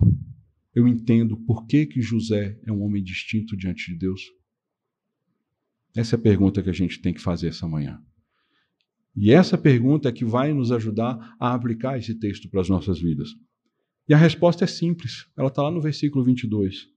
eu 0.74 0.86
entendo 0.86 1.36
por 1.38 1.66
que, 1.66 1.84
que 1.86 2.00
José 2.00 2.58
é 2.64 2.72
um 2.72 2.82
homem 2.82 3.02
distinto 3.02 3.56
diante 3.56 3.92
de 3.92 3.98
Deus. 3.98 4.22
Essa 5.96 6.16
é 6.16 6.18
a 6.18 6.22
pergunta 6.22 6.62
que 6.62 6.70
a 6.70 6.74
gente 6.74 7.00
tem 7.00 7.12
que 7.12 7.20
fazer 7.20 7.48
essa 7.48 7.66
manhã. 7.66 8.02
E 9.16 9.32
essa 9.32 9.58
pergunta 9.58 10.08
é 10.08 10.12
que 10.12 10.24
vai 10.24 10.52
nos 10.52 10.70
ajudar 10.70 11.34
a 11.40 11.52
aplicar 11.52 11.98
esse 11.98 12.14
texto 12.14 12.48
para 12.48 12.60
as 12.60 12.68
nossas 12.68 13.00
vidas. 13.00 13.30
E 14.08 14.14
a 14.14 14.16
resposta 14.16 14.64
é 14.64 14.66
simples, 14.66 15.26
ela 15.36 15.48
está 15.48 15.62
lá 15.62 15.70
no 15.70 15.80
versículo 15.80 16.24
22. 16.24 16.88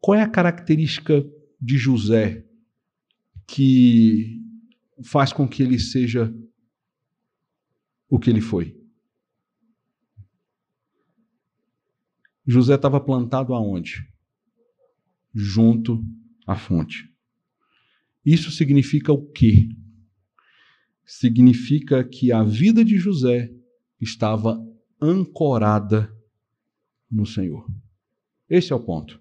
Qual 0.00 0.16
é 0.16 0.22
a 0.22 0.28
característica 0.28 1.24
de 1.60 1.76
José 1.76 2.46
que 3.46 4.40
faz 5.02 5.32
com 5.32 5.48
que 5.48 5.62
ele 5.62 5.78
seja 5.78 6.32
o 8.08 8.18
que 8.18 8.30
ele 8.30 8.40
foi? 8.40 8.78
José 12.46 12.74
estava 12.74 13.00
plantado 13.00 13.54
aonde? 13.54 14.06
Junto 15.34 16.04
à 16.46 16.56
fonte. 16.56 17.09
Isso 18.24 18.50
significa 18.50 19.12
o 19.12 19.26
quê? 19.26 19.68
Significa 21.04 22.04
que 22.04 22.30
a 22.30 22.42
vida 22.42 22.84
de 22.84 22.98
José 22.98 23.50
estava 24.00 24.64
ancorada 25.00 26.12
no 27.10 27.26
Senhor. 27.26 27.66
Esse 28.48 28.72
é 28.72 28.76
o 28.76 28.80
ponto. 28.80 29.20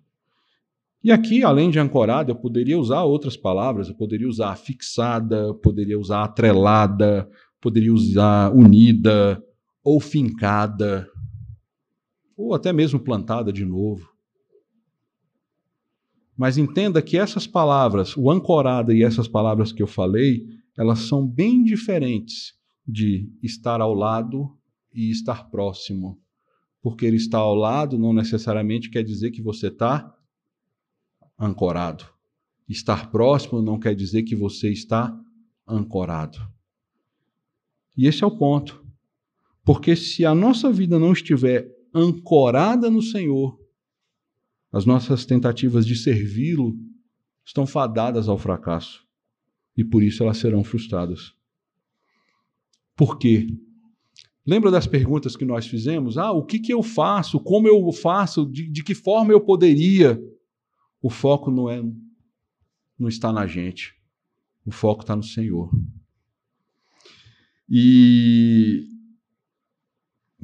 E 1.02 1.12
aqui, 1.12 1.44
além 1.44 1.70
de 1.70 1.80
ancorada, 1.80 2.32
eu 2.32 2.36
poderia 2.36 2.78
usar 2.78 3.04
outras 3.04 3.38
palavras, 3.38 3.88
eu 3.88 3.96
poderia 3.96 4.28
usar 4.28 4.56
fixada, 4.58 5.54
poderia 5.54 5.98
usar 5.98 6.24
atrelada, 6.24 7.30
poderia 7.62 7.94
usar 7.94 8.54
unida, 8.54 9.42
ou 9.82 10.00
fincada, 10.00 11.10
ou 12.36 12.54
até 12.54 12.74
mesmo 12.74 13.00
plantada 13.00 13.52
de 13.52 13.64
novo. 13.64 14.10
Mas 16.40 16.58
entenda 16.58 17.02
que 17.02 17.18
essas 17.18 17.46
palavras, 17.46 18.16
o 18.16 18.32
ancorada 18.32 18.94
e 18.94 19.04
essas 19.04 19.28
palavras 19.28 19.74
que 19.74 19.84
eu 19.84 19.88
falei, 19.88 20.48
elas 20.78 21.00
são 21.00 21.28
bem 21.28 21.62
diferentes 21.62 22.54
de 22.88 23.30
estar 23.44 23.82
ao 23.82 23.94
lado 23.94 24.58
e 24.94 25.12
estar 25.12 25.50
próximo. 25.52 26.18
Porque 26.82 27.06
ele 27.06 27.18
está 27.18 27.40
ao 27.40 27.54
lado 27.54 28.00
não 28.00 28.14
necessariamente 28.14 28.90
quer 28.90 29.04
dizer 29.04 29.32
que 29.32 29.42
você 29.42 29.68
está 29.68 30.16
ancorado. 31.38 32.06
Estar 32.70 33.12
próximo 33.12 33.62
não 33.62 33.78
quer 33.78 33.94
dizer 33.94 34.24
que 34.24 34.34
você 34.34 34.72
está 34.72 35.14
ancorado. 35.68 36.40
E 37.98 38.08
esse 38.08 38.24
é 38.24 38.28
o 38.28 38.38
ponto. 38.38 38.82
Porque 39.66 39.94
se 39.94 40.26
a 40.26 40.34
nossa 40.34 40.72
vida 40.72 40.98
não 40.98 41.12
estiver 41.12 41.70
ancorada 41.94 42.90
no 42.90 43.02
Senhor, 43.02 43.59
as 44.72 44.86
nossas 44.86 45.26
tentativas 45.26 45.86
de 45.86 45.96
servi-lo 45.96 46.78
estão 47.46 47.66
fadadas 47.66 48.28
ao 48.28 48.38
fracasso 48.38 49.06
e 49.76 49.84
por 49.84 50.04
isso 50.04 50.24
elas 50.24 50.38
serão 50.38 50.64
frustradas. 50.64 51.34
Por 52.96 53.18
quê? 53.18 53.48
Lembra 54.46 54.70
das 54.70 54.86
perguntas 54.86 55.36
que 55.36 55.46
nós 55.46 55.68
fizemos? 55.68 56.18
Ah, 56.18 56.32
o 56.32 56.44
que, 56.44 56.60
que 56.60 56.74
eu 56.74 56.84
faço? 56.84 57.40
Como 57.40 57.68
eu 57.68 57.92
faço? 57.92 58.46
De, 58.46 58.68
de 58.70 58.84
que 58.84 58.94
forma 58.94 59.32
eu 59.32 59.42
poderia? 59.42 60.22
O 61.02 61.10
foco 61.10 61.50
não 61.50 61.70
é 61.70 61.82
não 62.98 63.08
está 63.08 63.32
na 63.32 63.48
gente. 63.48 63.96
O 64.66 64.72
foco 64.72 65.02
está 65.02 65.16
no 65.16 65.24
Senhor. 65.24 65.72
E 67.70 68.86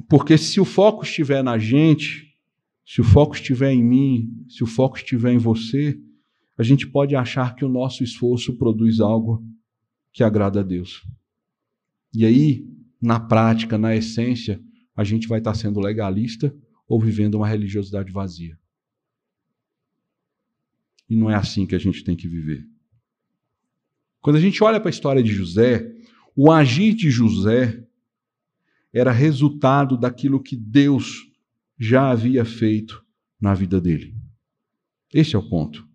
porque 0.08 0.38
se 0.38 0.60
o 0.60 0.64
foco 0.64 1.04
estiver 1.04 1.42
na 1.42 1.58
gente, 1.58 2.25
se 2.86 3.00
o 3.00 3.04
foco 3.04 3.34
estiver 3.34 3.72
em 3.72 3.82
mim, 3.82 4.44
se 4.48 4.62
o 4.62 4.66
foco 4.66 4.96
estiver 4.96 5.32
em 5.32 5.38
você, 5.38 6.00
a 6.56 6.62
gente 6.62 6.86
pode 6.86 7.16
achar 7.16 7.56
que 7.56 7.64
o 7.64 7.68
nosso 7.68 8.04
esforço 8.04 8.56
produz 8.56 9.00
algo 9.00 9.44
que 10.12 10.22
agrada 10.22 10.60
a 10.60 10.62
Deus. 10.62 11.04
E 12.14 12.24
aí, 12.24 12.64
na 13.02 13.18
prática, 13.18 13.76
na 13.76 13.94
essência, 13.94 14.62
a 14.94 15.02
gente 15.02 15.26
vai 15.26 15.38
estar 15.38 15.54
sendo 15.54 15.80
legalista 15.80 16.56
ou 16.88 17.00
vivendo 17.00 17.34
uma 17.34 17.48
religiosidade 17.48 18.12
vazia. 18.12 18.56
E 21.10 21.16
não 21.16 21.28
é 21.28 21.34
assim 21.34 21.66
que 21.66 21.74
a 21.74 21.78
gente 21.80 22.04
tem 22.04 22.16
que 22.16 22.28
viver. 22.28 22.64
Quando 24.20 24.36
a 24.36 24.40
gente 24.40 24.62
olha 24.62 24.80
para 24.80 24.88
a 24.88 24.90
história 24.90 25.22
de 25.22 25.32
José, 25.32 25.92
o 26.36 26.52
agir 26.52 26.94
de 26.94 27.10
José 27.10 27.84
era 28.92 29.10
resultado 29.10 29.98
daquilo 29.98 30.42
que 30.42 30.56
Deus 30.56 31.26
já 31.78 32.10
havia 32.10 32.44
feito 32.44 33.04
na 33.40 33.54
vida 33.54 33.80
dele. 33.80 34.14
Esse 35.12 35.36
é 35.36 35.38
o 35.38 35.48
ponto. 35.48 35.86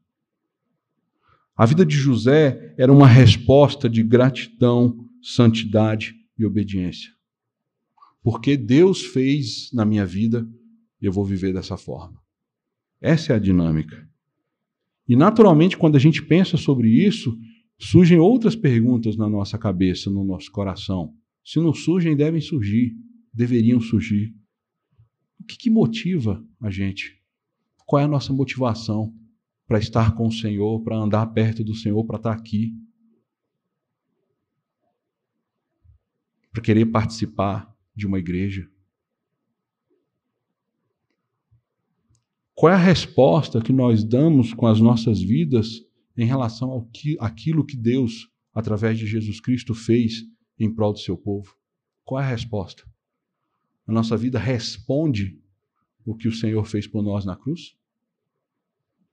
A 1.56 1.66
vida 1.66 1.86
de 1.86 1.96
José 1.96 2.74
era 2.78 2.92
uma 2.92 3.08
resposta 3.08 3.90
de 3.90 4.02
gratidão, 4.04 5.08
santidade 5.22 6.16
e 6.38 6.46
obediência. 6.46 7.12
Porque 8.24 8.56
Deus 8.56 9.04
fez 9.04 9.72
na 9.74 9.86
minha 9.86 10.06
vida, 10.06 10.48
eu 11.02 11.12
vou 11.12 11.26
viver 11.26 11.54
dessa 11.54 11.78
forma. 11.78 12.20
Essa 13.00 13.34
é 13.34 13.36
a 13.36 13.40
dinâmica. 13.40 14.08
E 15.08 15.16
naturalmente, 15.16 15.78
quando 15.78 15.96
a 15.96 16.00
gente 16.00 16.22
pensa 16.22 16.56
sobre 16.56 16.88
isso, 16.88 17.38
surgem 17.78 18.20
outras 18.20 18.56
perguntas 18.56 19.18
na 19.18 19.28
nossa 19.28 19.58
cabeça, 19.58 20.10
no 20.10 20.24
nosso 20.24 20.52
coração. 20.52 21.14
Se 21.44 21.60
não 21.60 21.74
surgem, 21.74 22.16
devem 22.16 22.40
surgir, 22.40 22.96
deveriam 23.34 23.82
surgir. 23.82 24.34
O 25.42 25.44
que, 25.44 25.58
que 25.58 25.70
motiva 25.72 26.46
a 26.62 26.70
gente? 26.70 27.20
Qual 27.86 28.00
é 28.00 28.06
a 28.06 28.08
nossa 28.08 28.32
motivação 28.32 29.14
para 29.68 29.80
estar 29.80 30.16
com 30.16 30.28
o 30.28 30.32
Senhor, 30.32 30.82
para 30.84 30.96
andar 30.96 31.26
perto 31.28 31.64
do 31.64 31.74
Senhor, 31.74 32.06
para 32.06 32.18
estar 32.18 32.32
aqui? 32.32 32.76
Para 36.52 36.62
querer 36.62 36.86
participar 36.86 37.76
de 37.96 38.06
uma 38.06 38.20
igreja? 38.20 38.70
Qual 42.54 42.72
é 42.72 42.76
a 42.76 42.78
resposta 42.78 43.62
que 43.62 43.74
nós 43.74 44.04
damos 44.04 44.54
com 44.54 44.68
as 44.68 44.80
nossas 44.80 45.20
vidas 45.20 45.84
em 46.16 46.26
relação 46.26 46.70
ao 46.70 46.86
que, 46.86 47.18
aquilo 47.20 47.66
que 47.66 47.76
Deus, 47.76 48.30
através 48.54 49.00
de 49.00 49.08
Jesus 49.08 49.42
Cristo, 49.42 49.74
fez 49.74 50.24
em 50.60 50.72
prol 50.72 50.94
do 50.94 51.00
seu 51.00 51.18
povo? 51.18 51.56
Qual 52.06 52.22
é 52.22 52.24
a 52.24 52.30
resposta? 52.30 52.84
A 53.92 53.94
nossa 53.94 54.16
vida 54.16 54.40
responde 54.40 55.38
o 56.06 56.16
que 56.16 56.30
o 56.30 56.32
Senhor 56.32 56.64
fez 56.64 56.88
por 56.88 57.04
nós 57.04 57.26
na 57.26 57.36
cruz? 57.36 57.76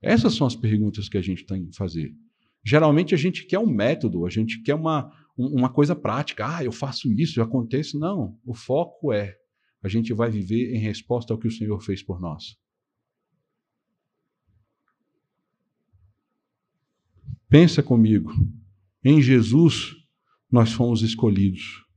Essas 0.00 0.34
são 0.34 0.46
as 0.46 0.54
perguntas 0.54 1.08
que 1.08 1.18
a 1.18 1.20
gente 1.20 1.44
tem 1.44 1.66
que 1.66 1.76
fazer. 1.76 2.14
Geralmente 2.64 3.12
a 3.12 3.18
gente 3.18 3.44
quer 3.44 3.58
um 3.58 3.66
método, 3.66 4.24
a 4.24 4.30
gente 4.30 4.62
quer 4.62 4.76
uma, 4.76 5.12
uma 5.36 5.68
coisa 5.68 5.96
prática. 5.96 6.58
Ah, 6.58 6.62
eu 6.62 6.70
faço 6.70 7.12
isso, 7.12 7.42
acontece. 7.42 7.98
Não. 7.98 8.38
O 8.46 8.54
foco 8.54 9.12
é 9.12 9.36
a 9.82 9.88
gente 9.88 10.12
vai 10.12 10.30
viver 10.30 10.72
em 10.72 10.78
resposta 10.78 11.34
ao 11.34 11.40
que 11.40 11.48
o 11.48 11.52
Senhor 11.52 11.80
fez 11.80 12.00
por 12.00 12.20
nós. 12.20 12.56
Pensa 17.48 17.82
comigo. 17.82 18.32
Em 19.04 19.20
Jesus, 19.20 19.96
nós 20.48 20.72
fomos 20.72 21.02
escolhidos. 21.02 21.88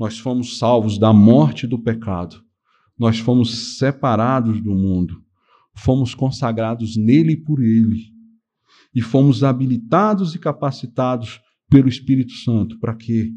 Nós 0.00 0.18
fomos 0.18 0.56
salvos 0.56 0.98
da 0.98 1.12
morte 1.12 1.64
e 1.64 1.68
do 1.68 1.78
pecado. 1.78 2.42
Nós 2.98 3.18
fomos 3.18 3.76
separados 3.76 4.58
do 4.62 4.74
mundo. 4.74 5.22
Fomos 5.76 6.14
consagrados 6.14 6.96
nele 6.96 7.32
e 7.32 7.36
por 7.36 7.62
ele. 7.62 8.06
E 8.94 9.02
fomos 9.02 9.44
habilitados 9.44 10.34
e 10.34 10.38
capacitados 10.38 11.38
pelo 11.68 11.86
Espírito 11.86 12.32
Santo. 12.32 12.80
Para 12.80 12.94
quê? 12.94 13.30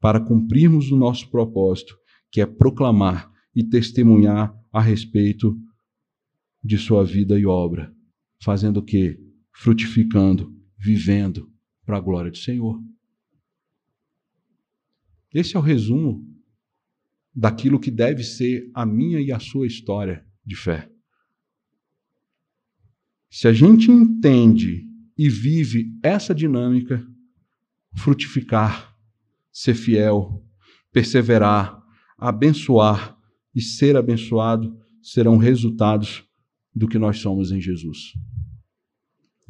Para 0.00 0.18
cumprirmos 0.18 0.90
o 0.90 0.96
nosso 0.96 1.30
propósito, 1.30 1.96
que 2.32 2.40
é 2.40 2.46
proclamar 2.46 3.30
e 3.54 3.62
testemunhar 3.62 4.52
a 4.72 4.80
respeito 4.80 5.56
de 6.64 6.78
sua 6.78 7.04
vida 7.04 7.38
e 7.38 7.46
obra. 7.46 7.94
Fazendo 8.42 8.78
o 8.78 8.84
quê? 8.84 9.20
Frutificando, 9.54 10.52
vivendo 10.76 11.48
para 11.86 11.98
a 11.98 12.00
glória 12.00 12.32
do 12.32 12.38
Senhor. 12.38 12.82
Esse 15.32 15.56
é 15.56 15.58
o 15.58 15.62
resumo 15.62 16.26
daquilo 17.34 17.80
que 17.80 17.90
deve 17.90 18.22
ser 18.22 18.70
a 18.74 18.84
minha 18.84 19.20
e 19.20 19.32
a 19.32 19.38
sua 19.38 19.66
história 19.66 20.26
de 20.44 20.54
fé. 20.54 20.90
Se 23.30 23.48
a 23.48 23.52
gente 23.52 23.90
entende 23.90 24.86
e 25.16 25.28
vive 25.30 25.98
essa 26.02 26.34
dinâmica, 26.34 27.06
frutificar, 27.96 28.94
ser 29.50 29.74
fiel, 29.74 30.44
perseverar, 30.92 31.82
abençoar 32.18 33.18
e 33.54 33.60
ser 33.60 33.96
abençoado 33.96 34.78
serão 35.02 35.36
resultados 35.38 36.24
do 36.74 36.86
que 36.86 36.98
nós 36.98 37.18
somos 37.18 37.50
em 37.50 37.60
Jesus. 37.60 38.12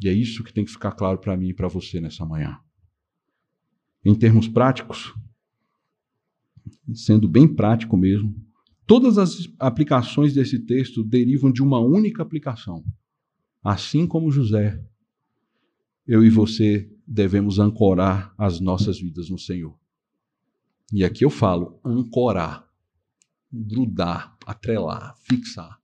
E 0.01 0.09
é 0.09 0.13
isso 0.13 0.43
que 0.43 0.53
tem 0.53 0.65
que 0.65 0.71
ficar 0.71 0.91
claro 0.93 1.17
para 1.17 1.37
mim 1.37 1.49
e 1.49 1.53
para 1.53 1.67
você 1.67 2.01
nessa 2.01 2.25
manhã. 2.25 2.59
Em 4.03 4.15
termos 4.15 4.47
práticos, 4.47 5.13
sendo 6.93 7.27
bem 7.27 7.47
prático 7.47 7.97
mesmo, 7.97 8.35
todas 8.85 9.17
as 9.17 9.47
aplicações 9.59 10.33
desse 10.33 10.59
texto 10.59 11.03
derivam 11.03 11.51
de 11.51 11.61
uma 11.61 11.79
única 11.79 12.21
aplicação. 12.21 12.83
Assim 13.63 14.05
como 14.05 14.31
José, 14.31 14.83
eu 16.05 16.23
e 16.23 16.29
você 16.29 16.89
devemos 17.07 17.59
ancorar 17.59 18.33
as 18.37 18.59
nossas 18.59 18.99
vidas 18.99 19.29
no 19.29 19.39
Senhor. 19.39 19.77
E 20.91 21.03
aqui 21.03 21.23
eu 21.23 21.29
falo 21.29 21.79
ancorar, 21.83 22.67
grudar, 23.51 24.37
atrelar, 24.45 25.15
fixar. 25.17 25.79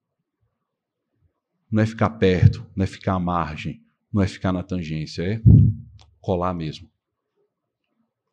Não 1.72 1.82
é 1.82 1.86
ficar 1.86 2.10
perto, 2.12 2.66
não 2.76 2.84
é 2.84 2.88
ficar 2.88 3.14
à 3.14 3.20
margem, 3.20 3.82
não 4.12 4.22
é 4.22 4.28
ficar 4.28 4.52
na 4.52 4.64
tangência, 4.64 5.22
é 5.22 5.42
colar 6.20 6.54
mesmo. 6.54 6.90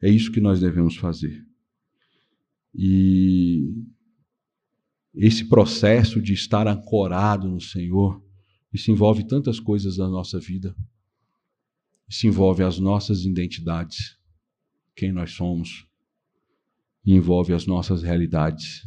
É 0.02 0.08
isso 0.10 0.32
que 0.32 0.40
nós 0.40 0.60
devemos 0.60 0.96
fazer. 0.96 1.45
E 2.78 3.74
esse 5.14 5.48
processo 5.48 6.20
de 6.20 6.34
estar 6.34 6.68
ancorado 6.68 7.48
no 7.48 7.60
Senhor, 7.60 8.22
isso 8.70 8.90
envolve 8.90 9.26
tantas 9.26 9.58
coisas 9.58 9.96
da 9.96 10.06
nossa 10.06 10.38
vida. 10.38 10.76
Isso 12.06 12.26
envolve 12.26 12.62
as 12.62 12.78
nossas 12.78 13.24
identidades, 13.24 14.18
quem 14.94 15.10
nós 15.10 15.32
somos, 15.32 15.86
envolve 17.04 17.54
as 17.54 17.66
nossas 17.66 18.02
realidades, 18.02 18.82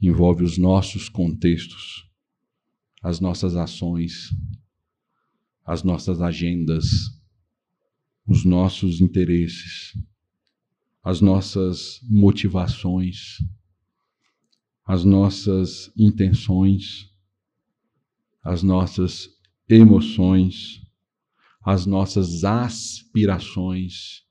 envolve 0.00 0.42
os 0.42 0.56
nossos 0.56 1.10
contextos, 1.10 2.08
as 3.02 3.20
nossas 3.20 3.54
ações, 3.54 4.30
as 5.62 5.82
nossas 5.82 6.22
agendas, 6.22 6.86
os 8.26 8.44
nossos 8.46 9.02
interesses 9.02 9.92
as 11.06 11.20
nossas 11.20 12.00
motivações, 12.02 13.38
as 14.84 15.04
nossas 15.04 15.88
intenções, 15.96 17.08
as 18.42 18.64
nossas 18.64 19.30
emoções, 19.68 20.82
as 21.64 21.86
nossas 21.86 22.42
aspirações, 22.42 24.24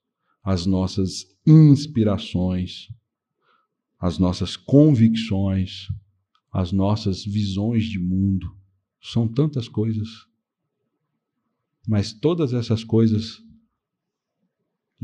as 0.44 0.66
nossas 0.66 1.26
inspirações, 1.48 2.90
as 3.98 4.20
nossas 4.20 4.58
convicções, 4.58 5.88
as 6.52 6.74
nossas 6.74 7.24
visões 7.24 7.86
de 7.86 8.00
mundo. 8.00 8.54
São 9.02 9.30
tantas 9.30 9.70
coisas. 9.70 10.10
Mas 11.88 12.12
todas 12.12 12.54
essas 12.54 12.84
coisas 12.84 13.45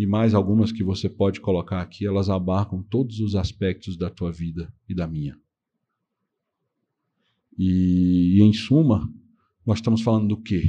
e 0.02 0.06
mais 0.08 0.34
algumas 0.34 0.72
que 0.72 0.84
você 0.84 1.08
pode 1.08 1.40
colocar 1.40 1.80
aqui, 1.80 2.08
elas 2.08 2.28
abarcam 2.28 2.82
todos 2.82 3.20
os 3.20 3.36
aspectos 3.36 3.96
da 3.96 4.10
tua 4.10 4.32
vida 4.32 4.74
e 4.90 4.96
da 4.96 5.06
minha. 5.08 5.40
E, 7.56 8.40
e 8.40 8.42
em 8.42 8.52
suma, 8.52 9.08
nós 9.64 9.78
estamos 9.78 10.02
falando 10.02 10.30
do 10.30 10.42
quê? 10.42 10.64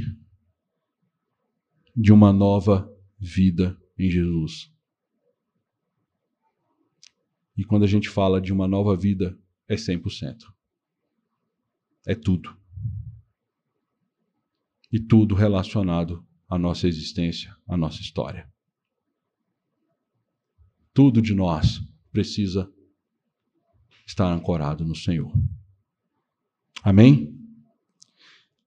De 1.95 2.13
uma 2.13 2.31
nova 2.31 2.87
vida 3.17 3.75
em 3.97 4.07
Jesus. 4.07 4.71
E 7.57 7.63
quando 7.63 7.85
a 7.85 7.87
gente 7.87 8.09
fala 8.09 8.39
de 8.39 8.53
uma 8.53 8.67
nova 8.67 8.95
vida, 8.95 9.35
é 9.67 9.73
100%. 9.73 10.43
É 12.05 12.13
tudo. 12.13 12.55
E 14.91 14.99
tudo 14.99 15.33
relacionado 15.33 16.23
à 16.47 16.55
nossa 16.55 16.87
existência, 16.87 17.57
à 17.67 17.75
nossa 17.75 17.99
história. 17.99 18.52
Tudo 20.93 21.21
de 21.21 21.33
nós 21.33 21.81
precisa 22.11 22.71
estar 24.05 24.31
ancorado 24.31 24.85
no 24.85 24.95
Senhor. 24.95 25.33
Amém? 26.83 27.33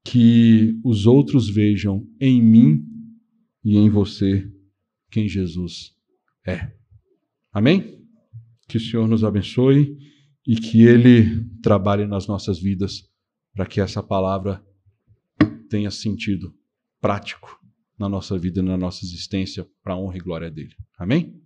Que 0.03 0.79
os 0.83 1.07
outros 1.07 1.49
vejam 1.49 2.07
em 2.21 2.43
mim 2.43 2.85
e 3.65 3.77
em 3.77 3.89
você 3.91 4.51
quem 5.11 5.29
Jesus 5.29 5.95
é. 6.47 6.73
Amém? 7.53 8.05
Que 8.69 8.77
o 8.77 8.81
Senhor 8.81 9.07
nos 9.07 9.23
abençoe 9.23 9.97
e 10.47 10.57
que 10.57 10.83
Ele 10.83 11.45
trabalhe 11.63 12.07
nas 12.07 12.27
nossas 12.27 12.59
vidas 12.59 13.09
para 13.55 13.67
que 13.67 13.81
essa 13.81 14.03
palavra 14.03 14.65
tenha 15.69 15.91
sentido 15.91 16.55
prático 17.01 17.61
na 17.99 18.09
nossa 18.09 18.39
vida 18.39 18.61
e 18.61 18.63
na 18.63 18.77
nossa 18.77 19.05
existência 19.05 19.67
para 19.83 19.95
a 19.95 19.99
honra 19.99 20.17
e 20.17 20.21
glória 20.21 20.51
dele. 20.51 20.75
Amém? 20.99 21.46